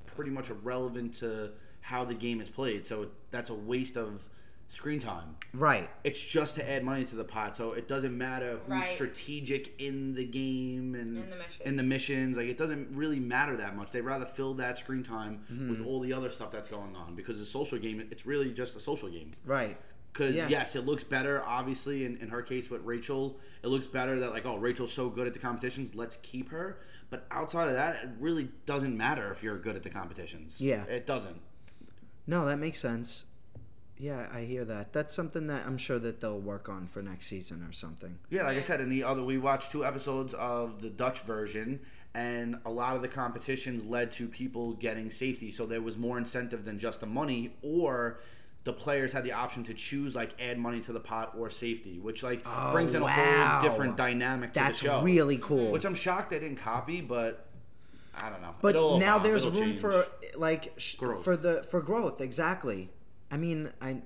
pretty 0.07 0.31
much 0.31 0.49
irrelevant 0.49 1.15
to 1.19 1.51
how 1.81 2.05
the 2.05 2.13
game 2.13 2.41
is 2.41 2.49
played. 2.49 2.87
So 2.87 3.07
that's 3.31 3.49
a 3.49 3.55
waste 3.55 3.97
of 3.97 4.27
screen 4.71 4.99
time. 4.99 5.35
right. 5.53 5.89
It's 6.03 6.19
just 6.19 6.55
to 6.55 6.67
add 6.69 6.83
money 6.83 7.03
to 7.05 7.15
the 7.15 7.23
pot. 7.25 7.57
So 7.57 7.73
it 7.73 7.87
doesn't 7.87 8.17
matter 8.17 8.57
who's 8.65 8.69
Right. 8.69 8.93
strategic 8.95 9.79
in 9.79 10.13
the 10.15 10.25
game 10.25 10.95
and 10.95 11.17
In 11.17 11.29
the 11.29 11.35
mission. 11.35 11.67
in 11.67 11.75
the 11.75 11.83
missions. 11.83 12.37
Like 12.37 12.47
it 12.47 12.57
doesn't 12.57 12.95
really 12.95 13.19
matter 13.19 13.57
that 13.57 13.75
much. 13.75 13.91
They'd 13.91 14.01
rather 14.01 14.25
fill 14.25 14.53
that 14.55 14.77
screen 14.77 15.03
time 15.03 15.41
Mm-hmm. 15.51 15.69
with 15.69 15.85
all 15.85 15.99
the 15.99 16.13
other 16.13 16.29
stuff 16.29 16.51
that's 16.51 16.69
going 16.69 16.95
on 16.95 17.15
because 17.15 17.37
the 17.37 17.45
social 17.45 17.77
game. 17.77 18.07
It's 18.11 18.25
really 18.25 18.51
just 18.53 18.75
a 18.75 18.79
social 18.79 19.09
game. 19.09 19.31
Right. 19.45 19.77
Because 20.13 20.35
Yeah. 20.35 20.47
yes, 20.49 20.75
it 20.75 20.85
looks 20.85 21.03
better. 21.03 21.43
Obviously, 21.43 22.05
in, 22.05 22.17
in 22.17 22.29
her 22.29 22.41
case 22.41 22.69
with 22.69 22.81
Rachel, 22.83 23.39
it 23.63 23.67
looks 23.67 23.87
better 23.87 24.19
that 24.21 24.31
like 24.31 24.45
oh 24.45 24.55
Rachel's 24.57 24.93
so 24.93 25.09
good 25.09 25.27
at 25.27 25.33
the 25.33 25.39
competitions, 25.39 25.95
let's 25.95 26.17
keep 26.21 26.49
her. 26.49 26.79
But 27.09 27.27
outside 27.29 27.67
of 27.67 27.73
that, 27.73 27.95
it 28.05 28.09
really 28.19 28.49
doesn't 28.65 28.95
matter 28.95 29.31
if 29.33 29.43
you're 29.43 29.59
good 29.59 29.75
at 29.75 29.83
the 29.83 29.89
competitions. 29.89 30.61
Yeah. 30.61 30.83
it 30.85 31.05
doesn't. 31.05 31.41
No, 32.25 32.45
that 32.45 32.57
makes 32.57 32.79
sense. 32.79 33.25
Yeah, 34.01 34.27
I 34.33 34.41
hear 34.41 34.65
that. 34.65 34.93
That's 34.93 35.13
something 35.13 35.45
that 35.47 35.67
I'm 35.67 35.77
sure 35.77 35.99
that 35.99 36.21
they'll 36.21 36.39
work 36.39 36.67
on 36.69 36.87
for 36.87 37.03
next 37.03 37.27
season 37.27 37.61
or 37.63 37.71
something. 37.71 38.17
Yeah, 38.31 38.43
like 38.45 38.57
I 38.57 38.61
said, 38.61 38.81
in 38.81 38.89
the 38.89 39.03
other, 39.03 39.21
we 39.21 39.37
watched 39.37 39.71
two 39.71 39.85
episodes 39.85 40.33
of 40.33 40.81
the 40.81 40.89
Dutch 40.89 41.19
version, 41.19 41.81
and 42.15 42.57
a 42.65 42.71
lot 42.71 42.95
of 42.95 43.03
the 43.03 43.07
competitions 43.07 43.85
led 43.85 44.11
to 44.13 44.27
people 44.27 44.73
getting 44.73 45.11
safety. 45.11 45.51
So 45.51 45.67
there 45.67 45.81
was 45.83 45.97
more 45.97 46.17
incentive 46.17 46.65
than 46.65 46.79
just 46.79 46.99
the 47.01 47.05
money, 47.05 47.53
or 47.61 48.19
the 48.63 48.73
players 48.73 49.13
had 49.13 49.23
the 49.23 49.33
option 49.33 49.63
to 49.65 49.73
choose 49.75 50.15
like 50.15 50.31
add 50.39 50.57
money 50.57 50.79
to 50.81 50.93
the 50.93 50.99
pot 50.99 51.35
or 51.37 51.51
safety, 51.51 51.99
which 51.99 52.23
like 52.23 52.41
oh, 52.45 52.71
brings 52.71 52.95
in 52.95 53.03
a 53.03 53.05
Oh, 53.05 53.07
wow. 53.07 53.59
whole 53.61 53.69
different 53.69 53.97
dynamic 53.97 54.53
to 54.53 54.59
That's 54.59 54.79
the 54.79 54.85
show. 54.87 54.91
That's 54.93 55.05
really 55.05 55.37
cool. 55.37 55.71
Which 55.71 55.85
I'm 55.85 55.93
shocked 55.95 56.31
they 56.31 56.39
didn't 56.39 56.57
copy, 56.57 57.01
but 57.01 57.45
I 58.15 58.29
don't 58.31 58.41
know. 58.41 58.55
But 58.61 58.75
It'll 58.75 58.99
now 58.99 59.17
evolve, 59.17 59.23
there's 59.23 59.45
it'll 59.45 59.59
room 59.59 59.69
change. 59.71 59.79
for 59.81 60.07
like 60.35 60.73
sh- 60.77 60.95
for 61.23 61.37
the 61.37 61.65
for 61.69 61.81
growth. 61.81 62.19
Exactly. 62.19 62.89
I 63.31 63.37
mean, 63.37 63.71
I 63.81 64.01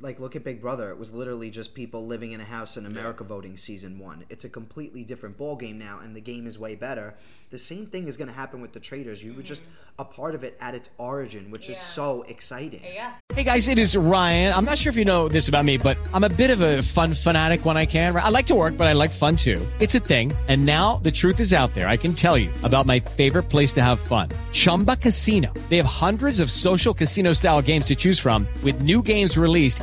like 0.00 0.20
look 0.20 0.36
at 0.36 0.44
Big 0.44 0.60
Brother. 0.60 0.90
It 0.90 0.98
was 0.98 1.12
literally 1.12 1.50
just 1.50 1.74
people 1.74 2.06
living 2.06 2.32
in 2.32 2.40
a 2.40 2.44
house 2.44 2.76
in 2.76 2.86
America 2.86 3.24
voting 3.24 3.56
season 3.56 3.98
one. 3.98 4.24
It's 4.28 4.44
a 4.44 4.48
completely 4.48 5.04
different 5.04 5.36
ball 5.36 5.56
game 5.56 5.78
now, 5.78 6.00
and 6.02 6.14
the 6.14 6.20
game 6.20 6.46
is 6.46 6.58
way 6.58 6.74
better. 6.74 7.14
The 7.50 7.58
same 7.58 7.86
thing 7.86 8.08
is 8.08 8.16
going 8.16 8.28
to 8.28 8.34
happen 8.34 8.60
with 8.60 8.72
the 8.72 8.80
Traitors. 8.80 9.22
You 9.22 9.32
were 9.32 9.42
just 9.42 9.62
a 9.98 10.04
part 10.04 10.34
of 10.34 10.42
it 10.42 10.56
at 10.60 10.74
its 10.74 10.90
origin, 10.98 11.50
which 11.50 11.70
is 11.70 11.78
so 11.78 12.22
exciting. 12.28 12.82
Yeah. 12.84 13.12
Hey 13.32 13.44
guys, 13.44 13.68
it 13.68 13.78
is 13.78 13.96
Ryan. 13.96 14.52
I'm 14.52 14.64
not 14.64 14.78
sure 14.78 14.90
if 14.90 14.96
you 14.96 15.04
know 15.04 15.28
this 15.28 15.48
about 15.48 15.64
me, 15.64 15.78
but 15.78 15.96
I'm 16.12 16.24
a 16.24 16.28
bit 16.28 16.50
of 16.50 16.60
a 16.60 16.82
fun 16.82 17.14
fanatic 17.14 17.64
when 17.64 17.76
I 17.76 17.86
can. 17.86 18.14
I 18.16 18.28
like 18.28 18.46
to 18.46 18.54
work, 18.54 18.76
but 18.76 18.86
I 18.86 18.92
like 18.92 19.10
fun 19.10 19.36
too. 19.36 19.64
It's 19.80 19.94
a 19.94 20.00
thing. 20.00 20.32
And 20.48 20.66
now 20.66 20.96
the 20.96 21.10
truth 21.10 21.40
is 21.40 21.52
out 21.52 21.72
there. 21.74 21.88
I 21.88 21.96
can 21.96 22.14
tell 22.14 22.36
you 22.36 22.50
about 22.62 22.84
my 22.84 23.00
favorite 23.00 23.44
place 23.44 23.72
to 23.74 23.82
have 23.82 24.00
fun. 24.00 24.28
Chumba 24.52 24.96
Casino. 24.96 25.52
They 25.68 25.76
have 25.76 25.86
hundreds 25.86 26.40
of 26.40 26.50
social 26.50 26.92
casino 26.92 27.32
style 27.32 27.62
games 27.62 27.86
to 27.86 27.94
choose 27.94 28.18
from 28.18 28.46
with 28.64 28.82
new 28.82 29.02
games 29.02 29.36
released 29.36 29.82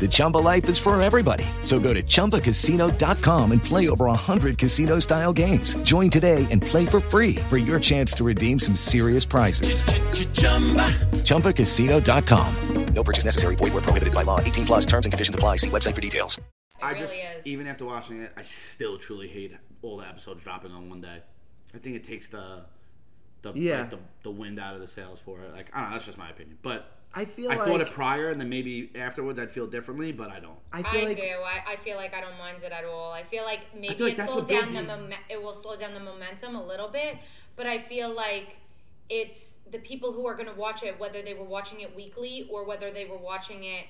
The 0.00 0.08
Chumba 0.08 0.38
life 0.38 0.66
is 0.70 0.78
for 0.78 1.00
everybody. 1.02 1.44
So 1.60 1.78
go 1.78 1.92
to 1.92 2.02
ChumbaCasino.com 2.02 3.52
and 3.52 3.62
play 3.62 3.90
over 3.90 4.06
100 4.06 4.56
casino-style 4.56 5.34
games. 5.34 5.74
Join 5.82 6.08
today 6.08 6.46
and 6.50 6.62
play 6.62 6.86
for 6.86 7.00
free 7.00 7.34
for 7.50 7.58
your 7.58 7.78
chance 7.78 8.12
to 8.14 8.24
redeem 8.24 8.58
some 8.58 8.74
serious 8.74 9.26
prizes. 9.26 9.84
ChumbaCasino.com. 11.24 12.54
No 12.94 13.04
purchase 13.04 13.24
necessary. 13.26 13.56
Void 13.56 13.74
were 13.74 13.82
prohibited 13.82 14.14
by 14.14 14.22
law. 14.22 14.40
18 14.40 14.64
plus 14.64 14.86
terms 14.86 15.04
and 15.06 15.12
conditions 15.12 15.34
apply. 15.34 15.56
See 15.56 15.68
website 15.70 15.94
for 15.94 16.00
details. 16.00 16.38
It 16.38 16.44
I 16.82 16.88
really 16.92 17.00
just 17.02 17.14
is. 17.38 17.46
even 17.46 17.66
after 17.66 17.84
watching 17.84 18.22
it, 18.22 18.32
I 18.38 18.42
still 18.42 18.96
truly 18.98 19.28
hate 19.28 19.52
all 19.82 19.98
the 19.98 20.06
episodes 20.08 20.42
dropping 20.42 20.72
on 20.72 20.88
one 20.88 21.02
day. 21.02 21.18
I 21.74 21.78
think 21.78 21.94
it 21.96 22.04
takes 22.04 22.30
the 22.30 22.62
the 23.42 23.52
Yeah. 23.54 23.80
like, 23.82 23.90
the, 23.90 23.98
the 24.22 24.30
wind 24.30 24.58
out 24.58 24.74
of 24.74 24.80
the 24.80 24.88
sails 24.88 25.20
for 25.22 25.40
it. 25.42 25.52
Like 25.52 25.68
I 25.74 25.80
don't 25.82 25.90
know, 25.90 25.96
that's 25.96 26.06
just 26.06 26.16
my 26.18 26.30
opinion. 26.30 26.56
But 26.62 26.90
I 27.12 27.24
feel 27.24 27.50
I 27.50 27.56
like 27.56 27.66
thought 27.66 27.80
it 27.80 27.90
prior, 27.90 28.28
and 28.28 28.40
then 28.40 28.48
maybe 28.48 28.90
afterwards 28.94 29.38
I'd 29.38 29.50
feel 29.50 29.66
differently, 29.66 30.12
but 30.12 30.30
I 30.30 30.38
don't. 30.38 30.58
I 30.72 30.80
I 30.80 30.82
feel 30.82 31.04
like 31.04 31.16
do. 31.16 31.22
I, 31.22 31.72
I 31.72 31.76
feel 31.76 31.96
like 31.96 32.14
I 32.14 32.20
don't 32.20 32.38
mind 32.38 32.62
it 32.62 32.70
at 32.70 32.84
all. 32.84 33.12
I 33.12 33.24
feel 33.24 33.42
like 33.42 33.60
maybe 33.74 33.94
feel 33.94 34.06
like 34.08 34.18
it 34.18 34.24
slowed 34.24 34.46
down 34.46 34.72
the 34.72 34.82
mom- 34.82 35.12
it 35.28 35.42
will 35.42 35.54
slow 35.54 35.74
down 35.74 35.92
the 35.94 36.00
momentum 36.00 36.54
a 36.54 36.64
little 36.64 36.88
bit, 36.88 37.16
but 37.56 37.66
I 37.66 37.78
feel 37.78 38.10
like 38.10 38.56
it's 39.08 39.58
the 39.70 39.78
people 39.78 40.12
who 40.12 40.24
are 40.26 40.34
going 40.34 40.48
to 40.48 40.54
watch 40.54 40.84
it, 40.84 41.00
whether 41.00 41.20
they 41.20 41.34
were 41.34 41.44
watching 41.44 41.80
it 41.80 41.94
weekly 41.96 42.48
or 42.48 42.64
whether 42.64 42.92
they 42.92 43.06
were 43.06 43.18
watching 43.18 43.64
it 43.64 43.86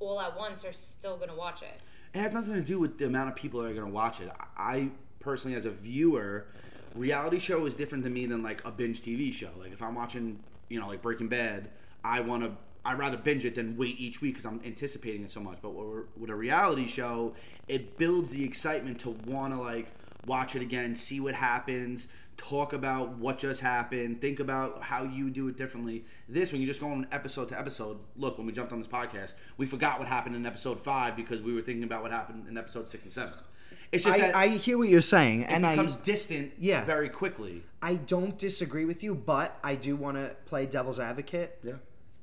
all 0.00 0.18
at 0.20 0.36
once, 0.38 0.64
are 0.64 0.72
still 0.72 1.18
going 1.18 1.28
to 1.28 1.36
watch 1.36 1.60
it. 1.60 1.82
It 2.14 2.20
has 2.20 2.32
nothing 2.32 2.54
to 2.54 2.62
do 2.62 2.78
with 2.78 2.96
the 2.96 3.06
amount 3.06 3.28
of 3.28 3.36
people 3.36 3.60
that 3.60 3.70
are 3.70 3.74
going 3.74 3.86
to 3.86 3.92
watch 3.92 4.20
it. 4.20 4.30
I 4.56 4.88
personally, 5.20 5.54
as 5.54 5.66
a 5.66 5.70
viewer, 5.70 6.46
reality 6.94 7.38
show 7.38 7.66
is 7.66 7.76
different 7.76 8.04
to 8.04 8.10
me 8.10 8.24
than 8.24 8.42
like 8.42 8.64
a 8.64 8.70
binge 8.70 9.02
TV 9.02 9.32
show. 9.32 9.50
Like 9.58 9.72
if 9.72 9.82
I'm 9.82 9.94
watching, 9.94 10.38
you 10.70 10.80
know, 10.80 10.88
like 10.88 11.02
Breaking 11.02 11.28
Bad, 11.28 11.68
I 12.04 12.20
want 12.20 12.42
to. 12.44 12.52
I'd 12.86 12.98
rather 12.98 13.16
binge 13.16 13.46
it 13.46 13.54
than 13.54 13.78
wait 13.78 13.98
each 13.98 14.20
week 14.20 14.34
because 14.34 14.44
I'm 14.44 14.60
anticipating 14.64 15.24
it 15.24 15.32
so 15.32 15.40
much. 15.40 15.58
But 15.62 15.70
with 15.70 16.06
with 16.18 16.30
a 16.30 16.34
reality 16.34 16.86
show, 16.86 17.34
it 17.66 17.96
builds 17.96 18.30
the 18.30 18.44
excitement 18.44 19.00
to 19.00 19.10
want 19.10 19.54
to 19.54 19.60
like 19.60 19.88
watch 20.26 20.54
it 20.54 20.62
again, 20.62 20.94
see 20.96 21.18
what 21.20 21.34
happens, 21.34 22.08
talk 22.36 22.72
about 22.72 23.16
what 23.16 23.38
just 23.38 23.60
happened, 23.62 24.20
think 24.20 24.38
about 24.40 24.82
how 24.82 25.02
you 25.04 25.30
do 25.30 25.48
it 25.48 25.56
differently. 25.56 26.04
This, 26.28 26.50
when 26.52 26.60
you 26.60 26.66
just 26.66 26.80
go 26.80 26.88
on 26.90 27.06
episode 27.12 27.48
to 27.50 27.58
episode, 27.58 27.98
look, 28.16 28.36
when 28.38 28.46
we 28.46 28.52
jumped 28.52 28.72
on 28.72 28.78
this 28.78 28.88
podcast, 28.88 29.32
we 29.56 29.66
forgot 29.66 29.98
what 29.98 30.08
happened 30.08 30.36
in 30.36 30.44
episode 30.46 30.80
five 30.80 31.16
because 31.16 31.40
we 31.42 31.52
were 31.54 31.60
thinking 31.62 31.84
about 31.84 32.02
what 32.02 32.10
happened 32.10 32.46
in 32.48 32.56
episode 32.58 32.88
six 32.88 33.04
and 33.04 33.12
seven. 33.12 33.32
It's 33.92 34.04
just 34.04 34.18
I, 34.18 34.32
I 34.44 34.48
hear 34.48 34.76
what 34.76 34.88
you're 34.88 35.00
saying, 35.02 35.42
it 35.42 35.50
and 35.50 35.64
I 35.64 35.72
becomes 35.72 35.96
distant 35.98 36.52
Yeah. 36.58 36.84
very 36.84 37.08
quickly. 37.08 37.62
I 37.80 37.94
don't 37.94 38.36
disagree 38.38 38.84
with 38.84 39.02
you, 39.02 39.14
but 39.14 39.58
I 39.62 39.74
do 39.74 39.94
want 39.94 40.16
to 40.16 40.34
play 40.46 40.66
devil's 40.66 40.98
advocate. 40.98 41.58
Yeah. 41.62 41.74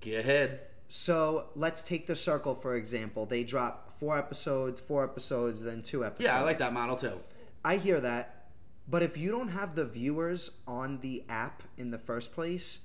Get 0.01 0.19
ahead. 0.19 0.61
So 0.89 1.45
let's 1.55 1.83
take 1.83 2.05
the 2.07 2.15
circle 2.15 2.53
for 2.53 2.75
example. 2.75 3.25
They 3.25 3.43
drop 3.43 3.97
four 3.99 4.17
episodes, 4.17 4.79
four 4.79 5.03
episodes, 5.03 5.63
then 5.63 5.81
two 5.83 6.03
episodes. 6.03 6.25
Yeah, 6.25 6.39
I 6.39 6.43
like 6.43 6.57
that 6.57 6.73
model 6.73 6.97
too. 6.97 7.19
I 7.63 7.77
hear 7.77 8.01
that. 8.01 8.47
But 8.89 9.03
if 9.03 9.15
you 9.15 9.31
don't 9.31 9.49
have 9.49 9.75
the 9.75 9.85
viewers 9.85 10.51
on 10.67 10.99
the 10.99 11.23
app 11.29 11.63
in 11.77 11.91
the 11.91 11.99
first 11.99 12.33
place, 12.33 12.81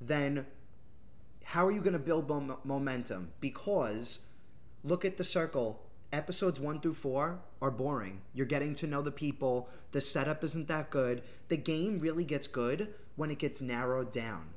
then 0.00 0.46
how 1.44 1.66
are 1.66 1.72
you 1.72 1.80
going 1.80 1.92
to 1.92 1.98
build 1.98 2.28
mom- 2.28 2.56
momentum? 2.64 3.32
Because 3.40 4.20
look 4.84 5.04
at 5.04 5.18
the 5.18 5.24
circle. 5.24 5.82
Episodes 6.12 6.60
one 6.60 6.80
through 6.80 6.94
four 6.94 7.40
are 7.60 7.70
boring. 7.70 8.20
You're 8.32 8.46
getting 8.46 8.74
to 8.76 8.86
know 8.86 9.02
the 9.02 9.10
people. 9.10 9.68
The 9.92 10.00
setup 10.00 10.44
isn't 10.44 10.68
that 10.68 10.90
good. 10.90 11.22
The 11.48 11.56
game 11.56 11.98
really 11.98 12.24
gets 12.24 12.46
good 12.46 12.94
when 13.16 13.30
it 13.30 13.38
gets 13.38 13.60
narrowed 13.60 14.12
down. 14.12 14.50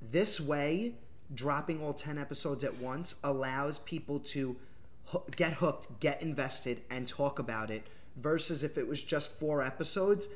This 0.00 0.40
way, 0.40 0.94
dropping 1.34 1.82
all 1.82 1.92
10 1.94 2.18
episodes 2.18 2.64
at 2.64 2.78
once 2.78 3.16
allows 3.24 3.78
people 3.80 4.18
to 4.20 4.56
get 5.36 5.54
hooked, 5.54 6.00
get 6.00 6.22
invested, 6.22 6.82
and 6.90 7.06
talk 7.06 7.38
about 7.38 7.70
it. 7.70 7.86
Versus 8.16 8.62
if 8.62 8.78
it 8.78 8.86
was 8.86 9.02
just 9.02 9.32
four 9.38 9.62
episodes, 9.62 10.28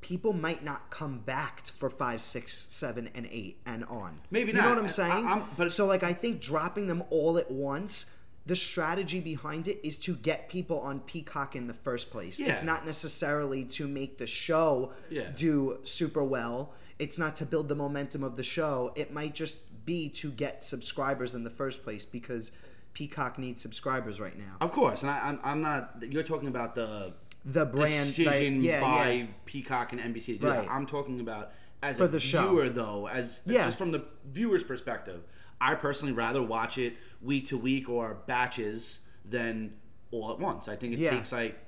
people 0.00 0.32
might 0.34 0.62
not 0.62 0.90
come 0.90 1.18
back 1.20 1.66
for 1.78 1.88
five, 1.88 2.20
six, 2.20 2.66
seven, 2.68 3.08
and 3.14 3.26
eight 3.30 3.58
and 3.64 3.84
on. 3.86 4.20
Maybe 4.30 4.52
you 4.52 4.58
know 4.58 4.68
what 4.68 4.78
I'm 4.78 4.84
I- 4.84 4.88
saying? 4.88 5.26
I'm- 5.26 5.44
but- 5.56 5.72
so 5.72 5.86
like 5.86 6.02
I 6.02 6.12
think 6.12 6.40
dropping 6.40 6.86
them 6.86 7.02
all 7.10 7.38
at 7.38 7.50
once. 7.50 8.06
The 8.46 8.56
strategy 8.56 9.20
behind 9.20 9.68
it 9.68 9.80
is 9.82 9.98
to 10.00 10.14
get 10.16 10.50
people 10.50 10.78
on 10.80 11.00
Peacock 11.00 11.56
in 11.56 11.66
the 11.66 11.72
first 11.72 12.10
place. 12.10 12.38
Yeah. 12.38 12.52
It's 12.52 12.62
not 12.62 12.84
necessarily 12.84 13.64
to 13.64 13.88
make 13.88 14.18
the 14.18 14.26
show 14.26 14.92
Yeah. 15.08 15.30
do 15.34 15.78
super 15.84 16.22
well. 16.22 16.74
It's 16.98 17.16
not 17.18 17.36
to 17.36 17.46
build 17.46 17.68
the 17.70 17.74
momentum 17.74 18.22
of 18.22 18.36
the 18.36 18.42
show. 18.44 18.92
It 18.96 19.10
might 19.14 19.34
just 19.34 19.60
be 19.84 20.08
to 20.08 20.30
get 20.30 20.62
subscribers 20.62 21.34
in 21.34 21.44
the 21.44 21.50
first 21.50 21.82
place 21.82 22.04
because 22.04 22.52
Peacock 22.94 23.38
needs 23.38 23.60
subscribers 23.60 24.20
right 24.20 24.38
now. 24.38 24.56
Of 24.60 24.72
course, 24.72 25.02
and 25.02 25.10
I, 25.10 25.18
I'm, 25.28 25.40
I'm 25.42 25.60
not. 25.60 25.96
You're 26.08 26.22
talking 26.22 26.48
about 26.48 26.74
the 26.74 27.12
The 27.44 27.66
brand, 27.66 28.06
like, 28.06 28.16
decision 28.16 28.62
yeah, 28.62 28.80
by 28.80 29.10
yeah. 29.12 29.26
Peacock 29.44 29.92
and 29.92 30.00
NBC. 30.00 30.42
Right. 30.42 30.64
Yeah, 30.64 30.70
I'm 30.70 30.86
talking 30.86 31.20
about 31.20 31.52
as 31.82 31.96
For 31.98 32.04
a 32.04 32.08
the 32.08 32.20
show. 32.20 32.48
viewer, 32.50 32.68
though, 32.70 33.08
as 33.08 33.40
Yeah. 33.44 33.66
just 33.66 33.78
from 33.78 33.90
the 33.92 34.04
viewer's 34.30 34.62
perspective. 34.62 35.22
I 35.60 35.74
personally 35.74 36.12
rather 36.12 36.42
watch 36.42 36.78
it 36.78 36.96
week 37.22 37.48
to 37.48 37.58
week 37.58 37.88
or 37.88 38.18
batches 38.26 39.00
than 39.24 39.74
all 40.10 40.30
at 40.32 40.38
once. 40.38 40.68
I 40.68 40.76
think 40.76 40.94
it 40.94 40.98
Yeah. 41.00 41.10
takes 41.10 41.32
like 41.32 41.58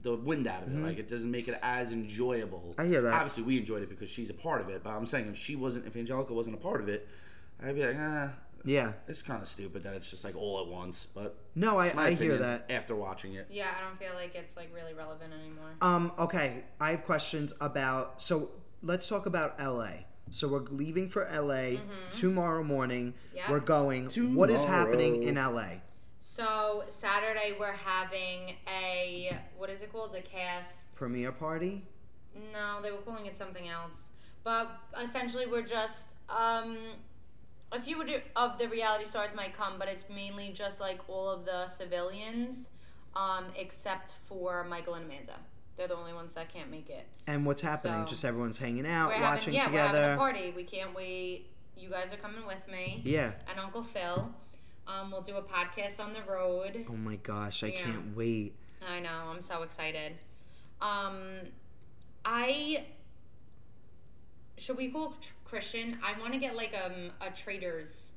the 0.00 0.14
wind 0.16 0.46
out 0.46 0.62
of 0.64 0.68
it. 0.68 0.76
Mhm. 0.76 0.82
Like 0.84 0.98
it 0.98 1.08
doesn't 1.08 1.30
make 1.30 1.48
it 1.48 1.58
as 1.62 1.90
enjoyable. 1.90 2.74
I 2.76 2.84
hear 2.86 3.00
that. 3.02 3.12
Obviously, 3.14 3.42
we 3.44 3.56
enjoyed 3.58 3.82
it 3.82 3.88
because 3.88 4.10
she's 4.10 4.28
a 4.30 4.34
part 4.34 4.60
of 4.60 4.68
it. 4.68 4.82
But 4.84 4.90
I'm 4.90 5.06
saying 5.06 5.28
if 5.28 5.36
she 5.36 5.56
wasn't, 5.56 5.86
if 5.86 5.94
Anjelica 5.94 6.30
wasn't 6.30 6.54
a 6.56 6.58
part 6.58 6.80
of 6.82 6.88
it, 6.88 7.08
I'd 7.62 7.74
be 7.74 7.84
like, 7.86 7.96
ah, 7.98 8.30
Yeah. 8.64 8.92
it's 9.08 9.22
kind 9.22 9.42
of 9.42 9.48
stupid 9.48 9.82
that 9.84 9.94
it's 9.94 10.10
just 10.10 10.24
like 10.24 10.36
all 10.36 10.60
at 10.62 10.66
once. 10.68 11.06
But 11.14 11.36
No, 11.54 11.78
I- 11.78 11.92
my 11.92 12.08
I 12.08 12.14
hear 12.14 12.36
that. 12.38 12.66
after 12.70 12.94
watching 12.94 13.34
it. 13.34 13.46
Yeah, 13.50 13.68
I 13.76 13.80
don't 13.80 13.98
feel 13.98 14.14
like 14.14 14.34
it's 14.34 14.56
like 14.56 14.70
really 14.74 14.94
relevant 14.94 15.32
anymore. 15.32 15.70
Um, 15.80 16.12
okay, 16.18 16.64
I 16.80 16.90
have 16.92 17.04
questions 17.04 17.52
about. 17.60 18.20
So 18.22 18.50
let's 18.82 19.08
talk 19.08 19.26
about 19.26 19.58
LA. 19.60 20.04
So 20.30 20.48
we're 20.48 20.60
leaving 20.60 21.08
for 21.08 21.24
LA 21.30 21.78
tomorrow 22.10 22.64
morning. 22.64 23.12
Mm-hmm. 23.12 23.36
Yep. 23.36 23.48
We're 23.50 23.60
going. 23.60 24.08
Tomorrow. 24.08 24.36
What 24.38 24.50
is 24.50 24.64
happening 24.64 25.22
in 25.22 25.36
LA? 25.36 25.80
So 26.20 26.84
Saturday 26.88 27.54
we're 27.60 27.72
having 27.72 28.56
a 28.66 29.38
what 29.58 29.68
is 29.68 29.82
it 29.82 29.92
called? 29.92 30.14
A 30.14 30.22
cast? 30.22 30.94
Premiere 30.96 31.32
party. 31.32 31.86
No, 32.52 32.80
they 32.82 32.90
were 32.90 32.98
calling 32.98 33.26
it 33.26 33.36
something 33.36 33.68
else. 33.68 34.10
But 34.42 34.70
essentially, 35.00 35.46
we're 35.46 35.62
just 35.62 36.16
um, 36.30 36.78
a 37.72 37.80
few 37.80 38.00
of 38.36 38.58
the- 38.58 38.68
reality 38.68 39.04
stars 39.04 39.34
might 39.34 39.54
come, 39.54 39.78
but 39.78 39.88
it's 39.88 40.04
mainly 40.08 40.50
just 40.50 40.80
like 40.80 41.00
all 41.08 41.28
of 41.28 41.44
the 41.44 41.66
civilians, 41.66 42.70
um, 43.16 43.46
except 43.56 44.14
for 44.26 44.64
Michael 44.64 44.94
and 44.94 45.04
Amanda. 45.06 45.38
They're 45.76 45.88
the 45.88 45.96
only 45.96 46.12
ones 46.12 46.32
that 46.34 46.48
can't 46.48 46.70
make 46.70 46.88
it. 46.88 47.06
And 47.26 47.44
what's 47.44 47.60
happening? 47.62 48.02
So- 48.04 48.10
Just 48.10 48.24
everyone's 48.24 48.58
hanging 48.58 48.86
out, 48.86 49.08
watching 49.08 49.22
having, 49.22 49.54
yeah, 49.54 49.64
together. 49.64 49.92
we're 49.92 50.02
having 50.02 50.14
a 50.14 50.18
party. 50.18 50.50
We 50.54 50.64
can't 50.64 50.94
wait. 50.94 51.50
You 51.76 51.90
guys 51.90 52.12
are 52.12 52.16
coming 52.16 52.46
with 52.46 52.68
me. 52.68 53.02
Yeah. 53.04 53.32
And 53.48 53.58
Uncle 53.58 53.82
Phil. 53.82 54.32
Um, 54.86 55.10
we'll 55.10 55.22
do 55.22 55.36
a 55.36 55.42
podcast 55.42 55.98
on 55.98 56.12
the 56.12 56.22
road. 56.22 56.86
Oh 56.88 56.92
my 56.92 57.16
gosh, 57.16 57.64
I 57.64 57.68
Yeah. 57.68 57.82
can't 57.84 58.14
wait. 58.16 58.54
I 58.86 59.00
know. 59.00 59.30
I'm 59.30 59.42
so 59.42 59.62
excited. 59.62 60.16
Um, 60.80 61.40
I 62.24 62.84
should 64.58 64.76
we 64.76 64.90
call 64.90 65.12
Tr- 65.20 65.32
Christian? 65.54 65.98
I 66.04 66.18
want 66.20 66.32
to 66.32 66.38
get 66.40 66.56
like 66.56 66.72
um 66.84 67.10
a 67.20 67.30
trader's 67.30 68.12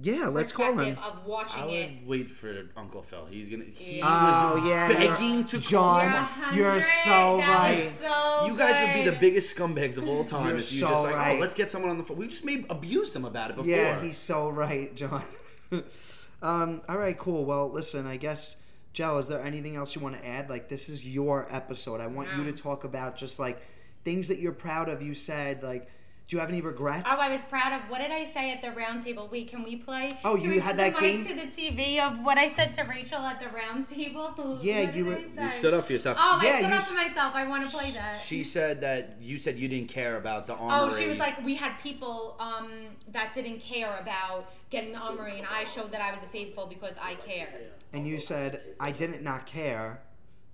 Yeah, 0.00 0.28
let's 0.28 0.50
call 0.52 0.76
him. 0.78 0.96
of 0.98 1.26
watching 1.26 1.62
I 1.62 1.66
it. 1.66 1.90
wait 2.06 2.30
for 2.30 2.70
Uncle 2.76 3.02
Phil. 3.02 3.26
He's 3.26 3.50
gonna. 3.50 3.64
He 3.74 4.00
Oh 4.02 4.58
was 4.60 4.68
yeah, 4.68 4.88
begging 4.88 5.44
to 5.44 5.58
John. 5.58 6.26
call. 6.26 6.54
You're, 6.54 6.80
so 6.80 7.36
That 7.36 7.58
right. 7.68 7.84
was 7.84 7.92
so 7.94 8.46
You 8.46 8.56
guys 8.56 8.76
would 8.86 9.04
be 9.04 9.10
the 9.10 9.16
biggest 9.18 9.54
scumbags 9.54 9.98
of 9.98 10.08
all 10.08 10.24
time 10.24 10.46
You're 10.48 10.56
if 10.56 10.72
you 10.72 10.78
so 10.80 10.88
just 10.88 11.02
like, 11.04 11.14
right. 11.14 11.36
oh, 11.36 11.40
let's 11.40 11.54
get 11.54 11.70
someone 11.70 11.90
on 11.90 11.98
the 11.98 12.04
phone. 12.04 12.16
We 12.16 12.26
just 12.28 12.44
made 12.44 12.66
abused 12.70 13.14
him 13.14 13.24
about 13.26 13.50
it 13.50 13.56
before. 13.56 13.70
Yeah, 13.70 14.00
he's 14.02 14.16
so 14.16 14.48
right, 14.50 14.94
John. 14.96 15.22
um, 16.42 16.80
all 16.88 16.98
right, 16.98 17.16
cool. 17.18 17.44
Well, 17.44 17.70
listen, 17.70 18.06
I 18.06 18.16
guess, 18.16 18.56
Jell, 18.92 19.18
is 19.18 19.28
there 19.28 19.42
anything 19.42 19.76
else 19.76 19.94
you 19.94 20.00
want 20.02 20.16
to 20.16 20.26
add? 20.26 20.48
Like, 20.50 20.68
this 20.68 20.88
is 20.88 21.04
your 21.06 21.46
episode. 21.50 22.00
I 22.00 22.06
want 22.06 22.28
you 22.36 22.44
to 22.44 22.52
talk 22.52 22.84
about 22.84 23.16
just 23.16 23.38
like 23.38 23.60
things 24.04 24.28
that 24.28 24.38
you're 24.38 24.52
proud 24.52 24.88
of. 24.88 25.02
You 25.02 25.14
said, 25.14 25.62
like, 25.62 25.88
do 26.26 26.36
you 26.36 26.40
have 26.40 26.48
any 26.48 26.62
regrets? 26.62 27.06
Oh, 27.10 27.18
I 27.20 27.30
was 27.30 27.42
proud 27.44 27.72
of. 27.74 27.90
What 27.90 27.98
did 28.00 28.10
I 28.10 28.24
say 28.24 28.50
at 28.50 28.62
the 28.62 28.68
roundtable? 28.68 29.30
We 29.30 29.44
can 29.44 29.62
we 29.62 29.76
play? 29.76 30.10
Oh, 30.24 30.36
Can 30.36 30.52
you 30.54 30.60
had 30.60 30.78
that 30.78 30.94
the 30.94 31.00
game? 31.00 31.18
mic 31.18 31.28
to 31.28 31.34
the 31.34 31.46
TV 31.52 31.98
of 32.00 32.18
what 32.24 32.38
I 32.38 32.48
said 32.48 32.72
to 32.74 32.82
Rachel 32.84 33.18
at 33.18 33.40
the 33.40 33.46
roundtable. 33.46 34.58
Yeah, 34.62 34.84
What 34.84 34.94
you 34.96 35.04
did 35.04 35.06
were- 35.36 35.40
I 35.42 35.44
you 35.46 35.50
stood 35.52 35.74
up 35.74 35.86
for 35.86 35.92
yourself. 35.92 36.16
Oh, 36.18 36.40
Yeah, 36.42 36.50
I 36.50 36.58
stood 36.62 36.72
up 36.72 36.78
s- 36.78 36.90
for 36.90 36.96
myself. 36.96 37.34
I 37.34 37.46
want 37.46 37.64
to 37.64 37.70
play 37.76 37.90
that. 37.92 38.22
She 38.24 38.42
said 38.42 38.80
that 38.80 39.16
you 39.20 39.38
said 39.38 39.58
you 39.58 39.68
didn't 39.68 39.90
care 39.90 40.16
about 40.16 40.46
the 40.46 40.56
Oh, 40.58 40.88
she 40.96 41.06
was 41.06 41.18
like, 41.18 41.44
we 41.44 41.56
had 41.56 41.78
people 41.80 42.36
um, 42.40 42.70
that 43.12 43.34
didn't 43.34 43.60
care 43.60 43.98
about 43.98 44.50
getting 44.70 44.92
the 44.92 44.98
armory, 44.98 45.38
and 45.38 45.46
I 45.46 45.64
showed 45.64 45.92
that 45.92 46.00
I 46.00 46.10
was 46.10 46.22
a 46.22 46.26
faithful 46.28 46.64
because 46.66 46.96
I 47.00 47.16
care. 47.16 47.48
And 47.92 48.08
you 48.08 48.18
said, 48.18 48.62
I 48.80 48.92
didn't 48.92 49.22
not 49.22 49.46
care. 49.46 50.00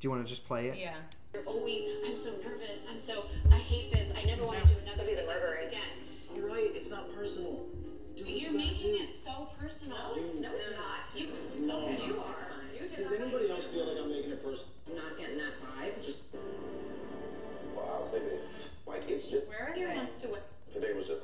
Do 0.01 0.07
you 0.07 0.11
want 0.11 0.25
to 0.27 0.29
just 0.29 0.47
play 0.47 0.67
it? 0.69 0.79
Yeah. 0.79 0.95
You're 1.33 1.45
always, 1.45 1.83
I'm 2.07 2.17
so 2.17 2.31
nervous. 2.43 2.83
I'm 2.91 3.01
so, 3.01 3.25
I 3.53 3.57
hate 3.59 3.93
this. 3.93 4.13
I 4.17 4.25
never 4.25 4.45
want 4.45 4.61
to 4.63 4.67
do 4.67 4.81
another 4.83 5.05
thing 5.05 5.17
like 5.17 5.27
this 5.27 5.69
again. 5.69 5.95
You're 6.35 6.49
right. 6.49 6.71
It's 6.75 6.91
not 6.91 7.15
personal. 7.15 7.67
Do 8.17 8.25
what 8.25 8.31
You're 8.33 8.51
you 8.51 8.59
making 8.59 8.93
do. 8.93 9.03
it 9.05 9.09
so 9.25 9.49
personal. 9.59 9.97
No, 9.97 10.17
no, 10.41 10.51
it's 10.55 10.77
not. 10.77 11.07
You, 11.15 11.29
No. 11.67 11.83
okay, 11.87 12.05
you 12.07 12.19
are. 12.21 12.47
You 12.75 12.89
just 12.89 13.11
Does 13.11 13.21
anybody 13.21 13.51
else 13.51 13.67
feel 13.67 13.87
like 13.87 13.97
I'm 14.03 14.11
making 14.11 14.33
it 14.33 14.43
personal? 14.45 14.69
I'm 14.89 14.97
not 14.97 15.19
getting 15.19 15.39
that 15.39 15.55
vibe. 15.63 16.05
Just 16.05 16.19
Well, 17.77 17.91
I'll 17.95 18.05
say 18.05 18.19
this. 18.21 18.75
Like, 18.87 19.09
it's 19.09 19.29
just. 19.29 19.47
Where 19.49 19.71
is 19.73 19.79
Here 19.79 19.89
it? 19.91 19.97
wants 19.97 20.21
to. 20.23 20.29
Today 20.73 20.93
was 20.95 21.07
just. 21.07 21.23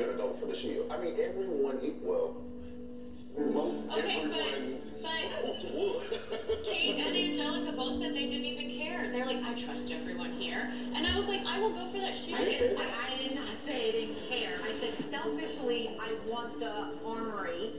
Of 0.00 0.06
course 0.06 0.16
you're 0.16 0.16
gonna 0.16 0.30
go 0.30 0.38
for 0.38 0.46
the 0.46 0.56
shield. 0.56 0.90
I 0.92 0.98
mean, 0.98 1.14
everyone, 1.20 1.78
e- 1.82 1.92
well, 2.02 2.36
most 3.52 3.90
Okay, 3.90 4.26
but- 4.26 4.38
everyone 4.38 4.80
but- 5.02 5.74
would. 5.74 6.64
Kate 6.64 6.96
and 6.98 7.16
Anjelica 7.16 7.76
both 7.76 8.00
said 8.00 8.14
they 8.14 8.26
didn't 8.26 8.44
even 8.44 8.76
care. 8.78 9.10
They're 9.12 9.26
like, 9.26 9.42
I 9.44 9.54
trust 9.54 9.92
everyone 9.92 10.32
here. 10.32 10.72
And 10.94 11.06
I 11.06 11.16
was 11.16 11.26
like, 11.26 11.44
I 11.46 11.58
will 11.60 11.70
go 11.70 11.86
for 11.86 11.98
that 11.98 12.16
shield. 12.16 12.40
I 12.40 12.44
didn't 12.44 12.76
say 12.76 12.84
I, 12.84 13.14
I 13.14 13.18
did 13.28 13.34
not 13.36 13.60
say 13.60 13.88
I 13.88 13.92
didn't 13.92 14.28
care. 14.28 14.54
I 14.64 14.72
said 14.72 14.98
selfishly, 14.98 15.90
I 16.00 16.14
want 16.30 16.58
the 16.60 16.88
armory. 17.06 17.72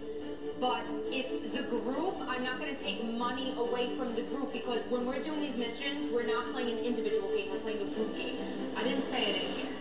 But 0.61 0.83
if 1.11 1.53
the 1.53 1.63
group, 1.63 2.15
I'm 2.21 2.43
not 2.43 2.59
going 2.59 2.73
to 2.75 2.81
take 2.81 3.03
money 3.03 3.53
away 3.57 3.95
from 3.97 4.15
the 4.15 4.21
group 4.23 4.51
because 4.53 4.85
when 4.87 5.05
we're 5.05 5.21
doing 5.21 5.41
these 5.41 5.57
missions, 5.57 6.07
we're 6.11 6.25
not 6.27 6.51
playing 6.53 6.77
an 6.79 6.85
individual 6.85 7.29
game, 7.35 7.51
we're 7.51 7.59
playing 7.59 7.81
a 7.89 7.93
group 7.93 8.15
game. 8.17 8.37
I 8.75 8.83
didn't 8.83 9.03
say 9.03 9.21
I 9.29 9.31
didn't 9.39 9.55
care. 9.57 9.71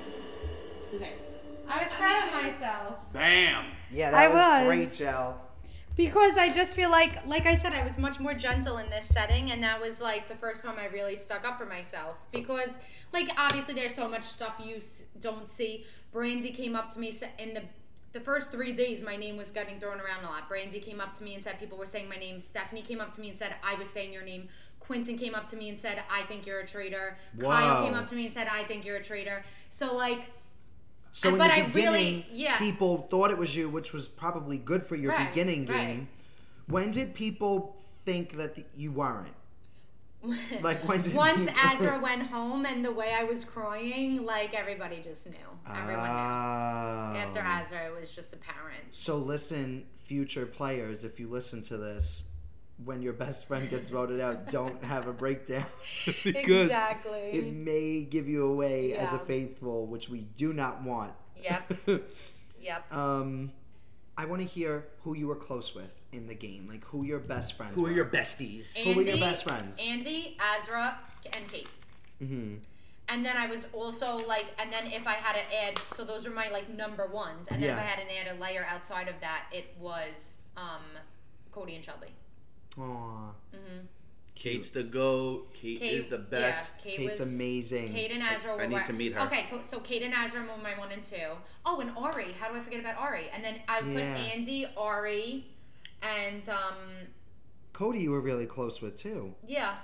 Okay. 0.95 1.13
I 1.69 1.83
was 1.83 1.93
proud 1.93 2.29
of 2.29 2.43
myself. 2.43 2.95
Bam. 3.13 3.67
Yeah, 3.93 4.09
I 4.09 4.29
that 4.29 4.33
was, 4.33 4.41
was. 4.41 4.67
great, 4.67 4.95
Jell. 4.95 5.41
Because 5.97 6.37
I 6.39 6.49
just 6.49 6.77
feel 6.77 6.91
like, 6.91 7.27
like 7.27 7.47
I 7.47 7.55
said, 7.57 7.73
I 7.73 7.83
was 7.83 7.99
much 7.99 8.21
more 8.21 8.33
gentle 8.35 8.79
in 8.79 8.89
this 8.89 9.07
setting, 9.07 9.51
and 9.51 9.63
that 9.65 9.81
was 9.81 10.01
like 10.01 10.29
the 10.29 10.37
first 10.37 10.63
time 10.63 10.77
I 10.79 10.87
really 10.87 11.17
stuck 11.17 11.47
up 11.47 11.59
for 11.59 11.67
myself. 11.67 12.17
Because, 12.31 12.79
like, 13.13 13.31
obviously, 13.37 13.75
there's 13.75 13.95
so 13.95 14.09
much 14.09 14.23
stuff 14.25 14.55
you 14.65 14.77
s- 14.77 15.05
don't 15.21 15.49
see. 15.49 15.85
Brandi 16.15 16.55
came 16.55 16.77
up 16.77 16.91
to 16.91 16.99
me 17.01 17.09
s- 17.09 17.25
in 17.39 17.55
the 17.55 17.63
the 18.15 18.21
first 18.21 18.51
three 18.51 18.73
days, 18.73 19.05
my 19.05 19.17
name 19.17 19.37
was 19.37 19.51
getting 19.51 19.79
thrown 19.79 20.01
around 20.01 20.25
a 20.25 20.29
lot. 20.29 20.49
Brandi 20.49 20.81
came 20.81 20.99
up 20.99 21.13
to 21.15 21.23
me 21.23 21.35
and 21.35 21.45
said 21.45 21.59
people 21.61 21.77
were 21.77 21.85
saying 21.85 22.09
my 22.09 22.17
name. 22.17 22.41
Stephanie 22.41 22.81
came 22.81 23.03
up 23.03 23.13
to 23.13 23.21
me 23.21 23.29
and 23.29 23.37
said 23.39 23.55
I 23.63 23.75
was 23.75 23.91
saying 23.91 24.15
your 24.15 24.23
name. 24.23 24.49
Quinton 24.81 25.19
came 25.19 25.35
up 25.35 25.47
to 25.49 25.57
me 25.57 25.69
and 25.69 25.79
said 25.79 26.03
I 26.11 26.23
think 26.23 26.47
you're 26.47 26.61
a 26.61 26.67
traitor. 26.67 27.19
Kyle 27.39 27.85
came 27.85 27.93
up 27.93 28.09
to 28.09 28.15
me 28.15 28.25
and 28.25 28.33
said 28.33 28.49
I 28.51 28.65
think 28.65 28.87
you're 28.87 28.97
a 28.97 29.03
traitor. 29.03 29.45
So 29.69 29.95
like, 29.95 30.31
So 31.13 31.31
in 31.31 31.39
but 31.39 31.49
the 31.49 31.55
I 31.55 31.67
beginning, 31.67 31.93
really- 31.93 32.27
yeah. 32.33 32.59
people 32.59 32.99
thought 33.11 33.31
it 33.31 33.39
was 33.39 33.55
you, 33.57 33.69
which 33.69 33.93
was 33.93 34.07
probably 34.09 34.59
good 34.59 34.83
for 34.85 34.95
your 34.97 35.13
Right, 35.13 35.29
beginning 35.29 35.67
right. 35.67 35.87
game. 35.87 36.09
When 36.67 36.91
did 36.91 37.15
people 37.15 37.77
think 37.81 38.33
that 38.35 38.55
th- 38.57 38.67
you 38.77 38.93
weren't? 38.93 39.35
Like 40.63 40.87
when 40.89 41.01
did 41.01 41.15
once 41.15 41.45
you- 41.45 41.53
Azra 41.57 41.99
went 42.03 42.23
home 42.23 42.67
and 42.67 42.85
the 42.85 42.93
way 42.93 43.13
I 43.19 43.25
was 43.25 43.45
crying, 43.45 44.25
like 44.25 44.53
everybody 44.55 45.01
just 45.01 45.27
knew. 45.29 45.37
Everyone 45.67 46.05
knew. 46.05 46.11
Ah. 46.11 47.15
After 47.17 47.39
Azra, 47.41 47.87
it 47.87 47.99
was 47.99 48.15
just 48.15 48.33
apparent. 48.33 48.83
So 48.93 49.17
listen, 49.17 49.85
future 49.99 50.45
players, 50.47 51.05
if 51.05 51.19
you 51.21 51.29
listen 51.29 51.63
to 51.63 51.77
this, 51.77 52.25
when 52.85 53.03
your 53.03 53.13
best 53.13 53.47
friend 53.47 53.69
gets 53.69 53.91
voted 53.91 54.21
out, 54.21 54.51
don't 54.51 54.83
have 54.85 55.07
a 55.07 55.13
breakdown 55.13 55.67
because 56.07 56.67
Exactly. 56.67 57.19
it 57.19 57.53
may 57.53 58.03
give 58.03 58.29
you 58.29 58.47
away 58.47 58.95
as 58.95 59.13
a 59.13 59.19
faithful, 59.19 59.87
which 59.87 60.09
we 60.09 60.21
do 60.37 60.53
not 60.53 60.83
want. 60.83 61.13
Yep. 61.37 61.73
Yep. 62.61 62.93
Um, 62.93 63.53
I 64.17 64.25
want 64.25 64.43
to 64.43 64.49
hear 64.49 64.89
who 65.03 65.15
you 65.15 65.29
were 65.29 65.37
close 65.37 65.77
with 65.77 65.95
in 66.11 66.27
the 66.27 66.35
game, 66.35 66.67
like 66.69 66.85
who 66.87 67.05
your 67.05 67.21
best 67.21 67.57
friends. 67.57 67.77
Who 67.77 67.87
are 67.87 67.89
were. 67.89 67.95
your 67.95 68.05
besties? 68.07 68.77
Who 68.77 68.95
were 68.97 69.03
your 69.03 69.19
best 69.19 69.45
friends? 69.45 69.79
Andy, 69.81 70.37
Azra, 70.41 70.99
and 71.33 71.47
Kate. 71.47 71.69
Mm-hmm. 72.21 72.57
And 73.11 73.25
then 73.25 73.37
I 73.37 73.47
was 73.47 73.69
also 73.73 74.17
like, 74.27 74.47
and 74.59 74.73
then 74.73 74.89
if 74.89 75.07
I 75.07 75.13
had 75.13 75.35
to 75.35 75.57
add, 75.57 75.81
so 75.95 76.05
those 76.05 76.27
are 76.27 76.31
my 76.31 76.49
like 76.51 76.69
number 76.69 77.07
ones. 77.07 77.47
And 77.49 77.63
then 77.63 77.71
if 77.71 77.79
I 77.79 77.83
had 77.83 78.07
to 78.07 78.19
add 78.19 78.37
a 78.37 78.41
layer 78.41 78.67
outside 78.69 79.09
of 79.09 79.15
that, 79.21 79.45
it 79.53 79.67
was 79.79 80.41
um, 80.57 80.83
Cody 81.53 81.75
and 81.75 81.85
Shelby. 81.85 82.09
Aw. 82.81 83.31
hmm 83.53 83.79
Kate's 84.35 84.71
the 84.71 84.85
goat. 84.85 85.53
Kate, 85.53 85.81
Kate 85.81 86.01
is 86.01 86.09
the 86.09 86.19
best. 86.19 86.77
Yeah, 86.79 86.85
Kate 86.85 86.97
Kate's 86.99 87.19
was, 87.19 87.35
amazing. 87.35 87.89
Kate 87.93 88.13
and 88.13 88.23
Azra 88.23 88.55
were. 88.55 88.63
I 88.63 88.67
need 88.69 88.75
where- 88.75 88.85
to 88.85 88.93
meet 88.93 89.13
her. 89.15 89.21
Okay, 89.27 89.47
so 89.63 89.81
Kate 89.81 90.03
and 90.03 90.15
Azra 90.15 90.43
were 90.43 90.63
my 90.63 90.79
one 90.79 90.93
and 90.93 91.03
two. 91.03 91.17
Oh, 91.67 91.81
and 91.81 91.91
Arie. 91.99 92.33
How 92.39 92.49
do 92.49 92.55
I 92.57 92.61
forget 92.61 92.79
about 92.79 93.01
Arie? 93.01 93.29
And 93.35 93.43
then 93.43 93.57
I 93.67 93.81
put 93.81 93.97
Andy, 93.99 94.67
Arie, 94.81 95.45
and 96.03 96.49
um, 96.49 96.77
Cody, 97.73 97.99
you 97.99 98.13
were 98.13 98.21
really 98.21 98.47
close 98.47 98.81
with 98.81 98.97
too. 98.97 99.35
yeah, 99.47 99.75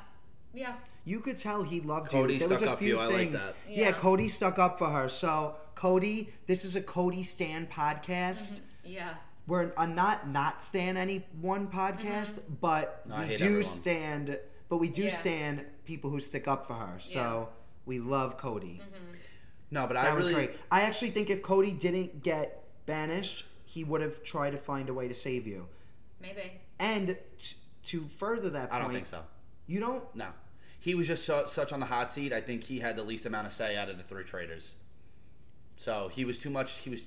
yeah. 0.52 0.74
You 1.04 1.18
could 1.20 1.36
tell 1.36 1.62
he 1.64 1.80
loved 1.80 2.10
Cody 2.10 2.34
you. 2.34 2.38
There 2.38 2.48
was 2.48 2.62
a 2.62 2.70
up 2.70 2.78
for 2.78 2.84
few 2.84 2.94
you. 2.94 3.00
I 3.00 3.06
like 3.06 3.16
things. 3.16 3.42
that. 3.44 3.54
Yeah. 3.68 3.86
Yeah. 3.86 3.92
Cody 3.92 4.28
stuck 4.28 4.58
up 4.58 4.78
for 4.78 4.88
her. 4.88 5.08
So 5.08 5.56
Cody, 5.74 6.30
this 6.46 6.64
is 6.64 6.76
a 6.76 6.80
Cody 6.80 7.22
Stan 7.24 7.66
podcast. 7.66 8.60
Yeah. 8.84 9.14
We're 9.46 9.70
a 9.72 9.80
uh, 9.80 9.86
not 9.86 10.28
not 10.28 10.62
stand 10.62 10.96
any 10.96 11.26
one 11.40 11.68
podcast, 11.68 12.40
mm-hmm. 12.40 12.54
but 12.60 13.06
No, 13.06 13.18
we 13.18 13.36
do 13.36 13.44
everyone. 13.44 13.62
stand. 13.64 14.40
But 14.68 14.78
we 14.78 14.88
do 14.88 15.02
Yeah. 15.04 15.10
stand 15.10 15.66
people 15.84 16.10
who 16.10 16.18
stick 16.20 16.48
up 16.48 16.66
for 16.66 16.74
her. 16.74 16.98
So 16.98 17.48
Yeah. 17.50 17.54
we 17.84 17.98
love 17.98 18.38
Cody. 18.38 18.80
Mm-hmm. 18.82 19.14
No, 19.70 19.86
but 19.86 19.96
I 19.96 20.04
That 20.04 20.16
was 20.16 20.28
really. 20.28 20.46
great. 20.46 20.58
I 20.70 20.82
actually 20.82 21.10
think 21.10 21.28
if 21.30 21.42
Cody 21.42 21.72
didn't 21.72 22.22
get 22.22 22.64
banished, 22.86 23.44
he 23.64 23.84
would 23.84 24.00
have 24.00 24.22
tried 24.22 24.50
to 24.50 24.56
find 24.56 24.88
a 24.88 24.94
way 24.94 25.08
to 25.08 25.14
save 25.14 25.46
you. 25.46 25.68
Maybe. 26.20 26.52
And 26.78 27.18
t- 27.38 27.56
to 27.84 28.06
further 28.06 28.48
that 28.50 28.70
point, 28.70 28.72
I 28.72 28.76
point, 28.80 28.92
don't 28.92 28.94
think 28.94 29.06
so. 29.06 29.22
You 29.66 29.80
don't. 29.80 30.02
No, 30.14 30.28
he 30.80 30.94
was 30.94 31.06
just 31.06 31.24
so, 31.24 31.46
such 31.46 31.72
on 31.72 31.80
the 31.80 31.86
hot 31.86 32.10
seat. 32.10 32.32
I 32.32 32.40
think 32.40 32.64
he 32.64 32.80
had 32.80 32.96
the 32.96 33.02
least 33.02 33.26
amount 33.26 33.46
of 33.46 33.52
say 33.52 33.76
out 33.76 33.88
of 33.90 33.98
the 33.98 34.04
three 34.04 34.24
traitors. 34.24 34.72
So 35.76 36.08
he 36.08 36.24
was 36.24 36.38
too 36.38 36.50
much. 36.50 36.78
He 36.78 36.90
was. 36.90 37.02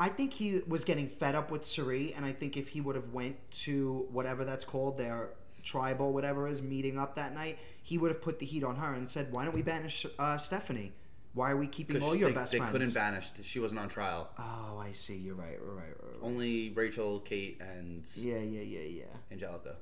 I 0.00 0.08
think 0.08 0.32
he 0.32 0.62
was 0.66 0.84
getting 0.84 1.08
fed 1.08 1.34
up 1.34 1.50
with 1.50 1.66
Cirie, 1.66 2.14
and 2.16 2.24
I 2.24 2.32
think 2.32 2.56
if 2.56 2.68
he 2.68 2.80
would 2.80 2.96
have 2.96 3.10
went 3.10 3.36
to 3.64 4.08
whatever 4.10 4.46
that's 4.46 4.64
called, 4.64 4.96
their 4.96 5.28
tribal 5.62 6.14
whatever 6.14 6.48
is 6.48 6.62
meeting 6.62 6.98
up 6.98 7.14
that 7.16 7.34
night, 7.34 7.58
he 7.82 7.98
would 7.98 8.10
have 8.10 8.22
put 8.22 8.38
the 8.38 8.46
heat 8.46 8.64
on 8.64 8.76
her 8.76 8.94
and 8.94 9.06
said, 9.06 9.30
"Why 9.30 9.44
don't 9.44 9.54
we 9.54 9.60
banish 9.60 10.06
uh, 10.18 10.38
Stephanie? 10.38 10.92
Why 11.34 11.50
are 11.50 11.56
we 11.58 11.66
keeping 11.66 12.02
all 12.02 12.16
your 12.16 12.30
they, 12.30 12.34
best 12.34 12.52
they 12.52 12.58
friends?" 12.58 12.72
They 12.72 12.78
couldn't 12.78 12.94
banish. 12.94 13.30
She 13.42 13.60
wasn't 13.60 13.80
on 13.80 13.90
trial. 13.90 14.30
Oh, 14.38 14.78
I 14.82 14.92
see. 14.92 15.18
You're 15.18 15.34
right. 15.34 15.58
Right. 15.60 15.88
You're 15.88 16.12
right. 16.12 16.22
Only 16.22 16.70
Rachel, 16.70 17.20
Kate, 17.20 17.60
and 17.60 18.02
Yeah, 18.16 18.38
yeah, 18.38 18.62
yeah, 18.62 19.04
yeah. 19.04 19.36
Anjelica. 19.36 19.74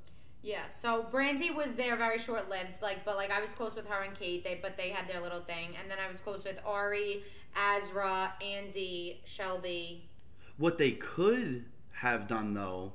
Yeah, 0.42 0.66
so 0.68 1.04
Brandi 1.10 1.54
was 1.54 1.74
there 1.74 1.96
very 1.96 2.18
short 2.18 2.48
lived, 2.48 2.80
like 2.80 3.04
but 3.04 3.16
like 3.16 3.30
I 3.30 3.40
was 3.40 3.52
close 3.52 3.74
with 3.74 3.86
her 3.86 4.02
and 4.02 4.14
Kate, 4.14 4.44
they 4.44 4.58
but 4.62 4.76
they 4.76 4.90
had 4.90 5.08
their 5.08 5.20
little 5.20 5.40
thing. 5.40 5.70
And 5.80 5.90
then 5.90 5.98
I 6.04 6.08
was 6.08 6.20
close 6.20 6.44
with 6.44 6.60
Arie, 6.66 7.22
Azra, 7.56 8.34
Andy, 8.42 9.20
Shelby. 9.24 10.08
What 10.56 10.78
they 10.78 10.92
could 10.92 11.64
have 11.92 12.28
done 12.28 12.54
though, 12.54 12.92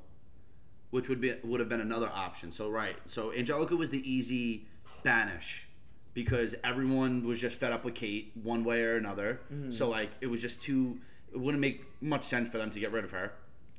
which 0.92 1.10
would 1.10 1.20
be 1.20 1.36
would 1.44 1.60
have 1.60 1.70
been 1.70 1.82
another 1.82 2.10
option. 2.14 2.52
So 2.52 2.70
right, 2.70 2.96
so 3.08 3.32
Anjelica 3.32 3.78
was 3.78 3.90
the 3.90 4.10
easy 4.10 4.66
banish 5.04 5.68
because 6.14 6.56
everyone 6.64 7.26
was 7.26 7.40
just 7.40 7.58
fed 7.58 7.74
up 7.74 7.84
with 7.84 7.96
Kate 7.96 8.32
one 8.42 8.64
way 8.64 8.84
or 8.84 8.96
another. 8.96 9.42
Mhm. 9.52 9.74
So 9.74 9.90
like 9.90 10.12
it 10.22 10.28
was 10.28 10.42
just 10.42 10.62
too. 10.62 11.00
It 11.34 11.40
wouldn't 11.40 11.62
make 11.62 11.84
much 12.02 12.24
sense 12.24 12.50
for 12.50 12.58
them 12.58 12.70
to 12.72 12.80
get 12.80 12.92
rid 12.92 13.04
of 13.04 13.12
her, 13.12 13.34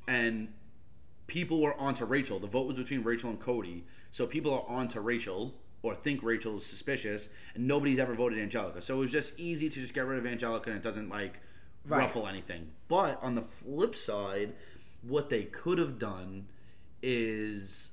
and 0.08 0.52
people 1.34 1.60
were 1.60 1.74
onto 1.80 2.04
Rachel. 2.04 2.38
The 2.38 2.46
vote 2.46 2.68
was 2.68 2.76
between 2.76 3.02
Rachel 3.02 3.28
and 3.28 3.40
Cody, 3.40 3.84
so 4.12 4.24
people 4.24 4.54
are 4.54 4.64
onto 4.68 5.00
Rachel 5.00 5.52
or 5.82 5.92
think 5.96 6.22
Rachel 6.22 6.58
is 6.58 6.64
suspicious, 6.64 7.28
and 7.56 7.66
nobody's 7.66 7.98
ever 7.98 8.14
voted 8.14 8.38
Anjelica. 8.38 8.80
So 8.80 8.94
it 8.94 8.98
was 9.00 9.10
just 9.10 9.36
easy 9.38 9.68
to 9.68 9.80
just 9.80 9.92
get 9.94 10.06
rid 10.06 10.24
of 10.24 10.24
Anjelica, 10.24 10.68
and 10.68 10.76
it 10.76 10.82
doesn't 10.84 11.08
like 11.08 11.40
Right. 11.86 11.98
ruffle 11.98 12.28
anything. 12.28 12.70
But 12.86 13.20
on 13.20 13.34
the 13.34 13.42
flip 13.42 13.96
side, 13.96 14.54
what 15.02 15.28
they 15.28 15.42
could 15.42 15.78
have 15.78 15.98
done 15.98 16.46
is, 17.02 17.90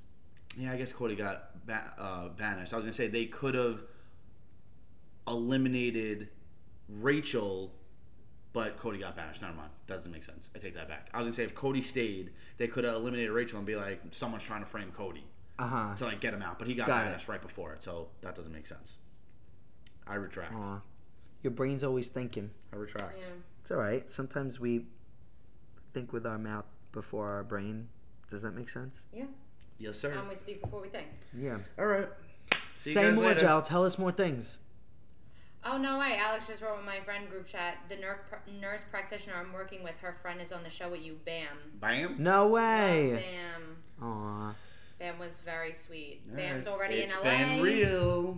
yeah, 0.56 0.72
I 0.72 0.78
guess 0.78 0.94
Cody 0.94 1.16
got 1.16 1.66
ba- 1.66 1.94
uh, 1.98 2.30
banished. 2.30 2.74
I 2.74 2.76
was 2.76 2.86
gonna 2.86 2.94
say 2.94 3.08
they 3.08 3.26
could 3.26 3.56
have 3.56 3.82
eliminated 5.28 6.30
Rachel 6.88 7.74
but 8.54 8.78
Cody 8.78 8.98
got 9.00 9.16
banished. 9.16 9.42
Never 9.42 9.54
mind. 9.54 9.70
Doesn't 9.88 10.12
make 10.12 10.24
sense. 10.24 10.50
I 10.56 10.60
take 10.60 10.76
that 10.76 10.88
back. 10.90 11.10
I 11.14 11.18
was 11.20 11.26
gonna 11.26 11.34
say 11.34 11.44
if 11.44 11.56
Cody 11.56 11.82
stayed, 11.82 12.32
they 12.58 12.68
could 12.68 12.84
have 12.84 12.96
eliminated 12.96 13.32
Rachel 13.32 13.58
and 13.58 13.66
be 13.68 13.76
like, 13.76 14.02
someone's 14.12 14.44
trying 14.44 14.62
to 14.62 14.70
frame 14.70 14.92
Cody 14.96 15.24
Uh-huh. 15.60 15.96
to 15.96 16.06
like 16.06 16.20
get 16.22 16.34
him 16.34 16.42
out. 16.42 16.60
But 16.60 16.68
he 16.68 16.74
got, 16.76 16.88
Got 16.88 17.04
it. 17.04 17.10
banished 17.10 17.28
right 17.28 17.42
before 17.42 17.74
it, 17.74 17.84
so 17.84 18.10
that 18.22 18.36
doesn't 18.36 18.52
make 18.54 18.68
sense. 18.68 18.98
I 20.08 20.16
retract. 20.16 20.54
Aw. 20.54 20.82
Your 21.44 21.52
brain's 21.52 21.84
always 21.84 22.10
thinking. 22.10 22.52
I 22.74 22.76
retract. 22.76 23.18
It's 23.62 23.72
all 23.72 23.78
right. 23.78 24.10
Sometimes 24.10 24.60
we 24.60 24.86
think 25.94 26.12
with 26.14 26.26
our 26.26 26.38
mouth 26.38 26.66
before 26.92 27.30
our 27.30 27.44
brain. 27.44 27.88
Does 28.30 28.42
that 28.44 28.52
make 28.56 28.70
sense? 28.70 29.02
Yeah. 29.14 29.26
Yes, 29.78 29.98
sir. 29.98 30.14
Um, 30.18 30.28
we 30.28 30.36
speak 30.36 30.62
before 30.62 30.82
we 30.82 30.90
think. 30.90 31.08
Yeah. 31.34 31.58
All 31.80 31.86
right. 31.86 32.08
See 32.76 32.92
you 32.92 32.94
Say 32.94 33.02
guys 33.04 33.16
more, 33.16 33.26
later. 33.26 33.40
Jel. 33.40 33.62
Tell 33.62 33.86
us 33.86 33.98
more 33.98 34.12
things. 34.12 34.60
Oh 35.64 35.78
no 35.78 36.00
way! 36.00 36.18
Alex 36.18 36.48
just 36.48 36.62
wrote 36.62 36.80
in 36.80 36.86
my 36.86 37.00
friend 37.02 37.30
group 37.30 37.46
chat. 37.46 37.78
The 37.88 37.96
nurse, 37.96 38.18
nurse 38.60 38.84
practitioner 38.90 39.36
I'm 39.40 39.54
working 39.54 39.84
with, 39.84 40.00
her 40.00 40.14
friend 40.14 40.42
is 40.42 40.52
on 40.52 40.64
the 40.64 40.70
show 40.70 40.90
with 40.90 41.02
you. 41.02 41.20
Bam. 41.24 41.48
Bam. 41.80 42.16
No 42.18 42.44
Love 42.44 42.52
way. 42.52 43.12
Oh, 43.12 43.16
bam. 43.16 44.08
Aw. 44.10 44.56
Bam 44.98 45.20
was 45.20 45.38
very 45.40 45.74
sweet. 45.74 46.22
All 46.30 46.36
Bam's 46.36 46.66
right. 46.66 46.74
already 46.74 46.96
It's 46.96 47.14
in 47.16 47.20
LA. 47.24 47.38
been 47.38 47.62
real. 47.62 48.38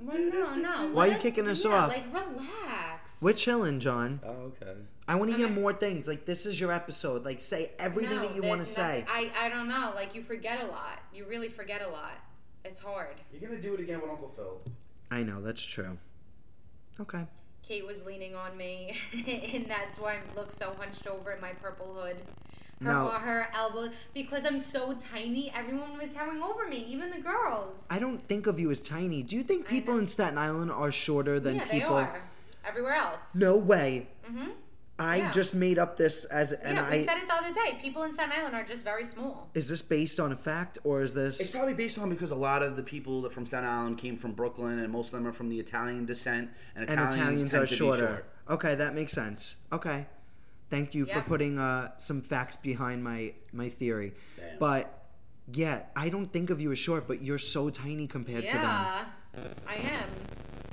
Well, 0.00 0.18
no, 0.18 0.54
no. 0.56 0.90
Why 0.92 1.06
let 1.06 1.12
you 1.12 1.30
kicking 1.30 1.46
us 1.46 1.64
yeah, 1.64 1.70
off? 1.70 1.88
Like 1.90 2.02
relax. 2.12 3.22
We're 3.22 3.32
chilling, 3.34 3.78
John. 3.78 4.20
Oh, 4.24 4.52
okay. 4.60 4.72
I 5.06 5.14
want 5.14 5.30
to 5.30 5.36
hear 5.36 5.48
more 5.48 5.72
things. 5.72 6.08
Like 6.08 6.24
this 6.24 6.46
is 6.46 6.58
your 6.58 6.72
episode. 6.72 7.24
Like 7.24 7.40
say 7.40 7.70
everything 7.78 8.16
No, 8.16 8.26
that 8.26 8.34
you 8.34 8.42
want 8.42 8.60
to 8.60 8.66
say. 8.66 9.04
I 9.08 9.30
I 9.38 9.48
don't 9.48 9.68
know. 9.68 9.92
Like 9.94 10.14
you 10.14 10.22
forget 10.22 10.60
a 10.62 10.66
lot. 10.66 10.98
You 11.12 11.26
really 11.26 11.48
forget 11.48 11.82
a 11.82 11.88
lot. 11.88 12.20
It's 12.64 12.80
hard. 12.80 13.20
You're 13.32 13.48
gonna 13.48 13.60
do 13.62 13.74
it 13.74 13.80
again 13.80 14.00
with 14.00 14.10
Uncle 14.10 14.32
Phil. 14.34 14.60
I 15.10 15.22
know 15.22 15.40
that's 15.40 15.64
true. 15.64 15.98
Okay. 17.00 17.24
Kate 17.62 17.86
was 17.86 18.04
leaning 18.04 18.34
on 18.34 18.56
me, 18.56 18.94
and 19.54 19.66
that's 19.66 19.98
why 19.98 20.14
I 20.14 20.18
look 20.38 20.50
so 20.50 20.74
hunched 20.78 21.06
over 21.06 21.32
in 21.32 21.40
my 21.40 21.52
purple 21.52 21.94
hood. 21.94 22.16
Her, 22.82 22.92
No. 22.92 23.08
her 23.08 23.48
elbow, 23.54 23.88
because 24.12 24.44
I'm 24.44 24.58
so 24.60 24.92
tiny, 24.92 25.50
everyone 25.54 25.96
was 25.96 26.12
towering 26.14 26.42
over 26.42 26.68
me, 26.68 26.84
even 26.88 27.10
the 27.10 27.20
girls. 27.20 27.86
I 27.90 27.98
don't 27.98 28.18
think 28.28 28.46
of 28.46 28.58
you 28.60 28.70
as 28.70 28.82
tiny. 28.82 29.22
Do 29.22 29.36
you 29.36 29.42
think 29.44 29.66
people 29.66 29.96
in 29.96 30.06
Staten 30.06 30.36
Island 30.36 30.70
are 30.72 30.92
shorter 30.92 31.40
than 31.40 31.56
yeah, 31.56 31.64
they 31.64 31.80
people? 31.80 31.94
are. 31.94 32.20
Everywhere 32.66 32.94
else. 32.94 33.34
No 33.34 33.56
way. 33.56 34.08
Mm-hmm. 34.26 34.50
I 34.98 35.16
Yeah. 35.16 35.30
just 35.32 35.54
made 35.54 35.78
up 35.78 35.96
this 35.96 36.24
as 36.26 36.52
and 36.52 36.76
yeah, 36.76 36.86
I 36.86 36.92
we 36.92 36.98
said 37.00 37.18
it 37.18 37.26
the 37.26 37.34
other 37.34 37.52
day. 37.52 37.76
People 37.80 38.04
in 38.04 38.12
Staten 38.12 38.32
Island 38.32 38.54
are 38.54 38.62
just 38.62 38.84
very 38.84 39.04
small. 39.04 39.50
is 39.54 39.68
this 39.68 39.82
based 39.82 40.20
on 40.20 40.30
a 40.30 40.36
fact 40.36 40.78
or 40.84 41.02
is 41.02 41.14
this 41.14 41.40
It's 41.40 41.50
probably 41.50 41.74
based 41.74 41.98
on 41.98 42.08
because 42.10 42.30
a 42.30 42.36
lot 42.36 42.62
of 42.62 42.76
the 42.76 42.82
people 42.82 43.22
that 43.22 43.32
from 43.32 43.44
Staten 43.44 43.68
Island 43.68 43.98
came 43.98 44.16
from 44.16 44.32
Brooklyn, 44.32 44.78
and 44.78 44.92
most 44.92 45.06
of 45.06 45.12
them 45.12 45.26
are 45.26 45.32
from 45.32 45.48
the 45.48 45.58
Italian 45.58 46.06
descent, 46.06 46.50
and 46.76 46.88
and 46.88 46.92
Italians, 46.92 47.14
Italians 47.14 47.50
tend 47.50 47.62
are 47.62 47.66
to 47.66 47.74
shorter? 47.74 48.02
Be 48.06 48.12
short. 48.12 48.24
Okay, 48.50 48.74
that 48.76 48.94
makes 48.94 49.12
sense. 49.12 49.56
Okay. 49.72 50.06
Thank 50.70 50.94
you 50.94 51.06
for 51.06 51.20
putting 51.22 51.58
uh, 51.58 51.96
some 51.98 52.20
facts 52.22 52.56
behind 52.56 53.02
my 53.02 53.34
my 53.52 53.68
theory. 53.68 54.14
Damn. 54.36 54.58
But 54.58 55.08
yeah, 55.52 55.82
I 55.94 56.08
don't 56.08 56.32
think 56.32 56.50
of 56.50 56.60
you 56.60 56.70
as 56.72 56.78
short, 56.78 57.06
but 57.06 57.20
you're 57.22 57.38
so 57.38 57.68
tiny 57.68 58.06
compared 58.06 58.46
to 58.46 58.52
them. 58.56 59.06
I 59.68 59.74
am. 59.76 60.08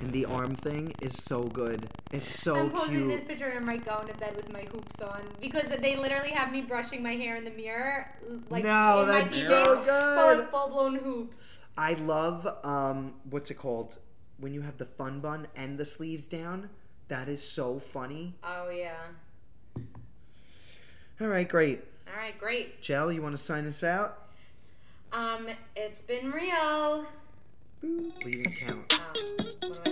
and 0.00 0.12
the 0.12 0.24
arm 0.26 0.54
thing 0.54 0.92
is 1.00 1.14
so 1.22 1.44
good. 1.44 1.88
It's 2.12 2.40
so 2.42 2.56
I'm 2.56 2.70
posing 2.70 3.06
cute. 3.06 3.08
this 3.08 3.22
picture 3.22 3.46
and 3.46 3.58
I'm 3.58 3.66
like 3.66 3.84
going 3.84 4.06
to 4.08 4.14
bed 4.14 4.34
with 4.36 4.52
my 4.52 4.62
hoops 4.62 5.00
on 5.00 5.22
because 5.40 5.70
they 5.70 5.96
literally 5.96 6.30
have 6.30 6.50
me 6.52 6.60
brushing 6.60 7.02
my 7.02 7.12
hair 7.14 7.36
in 7.36 7.44
the 7.44 7.50
mirror, 7.50 8.08
like 8.50 8.64
No, 8.64 9.02
in 9.02 9.08
my 9.08 9.22
that's 9.22 9.38
PJs, 9.38 9.46
so 9.64 9.76
but 9.76 9.84
good. 9.84 10.38
with 10.38 10.50
full 10.50 10.68
blown 10.68 10.94
hoops. 10.96 11.64
I 11.78 11.94
love 11.94 12.46
um 12.64 13.14
what's 13.30 13.50
it 13.50 13.54
called 13.54 13.98
when 14.38 14.52
you 14.52 14.62
have 14.62 14.76
the 14.78 14.86
fun 14.86 15.20
bun 15.20 15.46
and 15.56 15.78
the 15.78 15.84
sleeves 15.84 16.26
down. 16.26 16.68
That 17.08 17.28
is 17.28 17.42
so 17.42 17.78
funny. 17.78 18.34
Oh 18.42 18.70
yeah. 18.70 18.94
All 21.20 21.28
right, 21.28 21.48
great. 21.48 21.84
All 22.08 22.16
right, 22.18 22.36
great. 22.38 22.80
Jell, 22.82 23.12
you 23.12 23.22
want 23.22 23.36
to 23.36 23.42
sign 23.42 23.66
us 23.66 23.84
out? 23.84 24.18
Um, 25.12 25.46
it's 25.76 26.02
been 26.02 26.30
real. 26.32 27.06
Leave 27.82 28.46
and 28.46 28.56
count. 28.56 29.00
Um, 29.86 29.91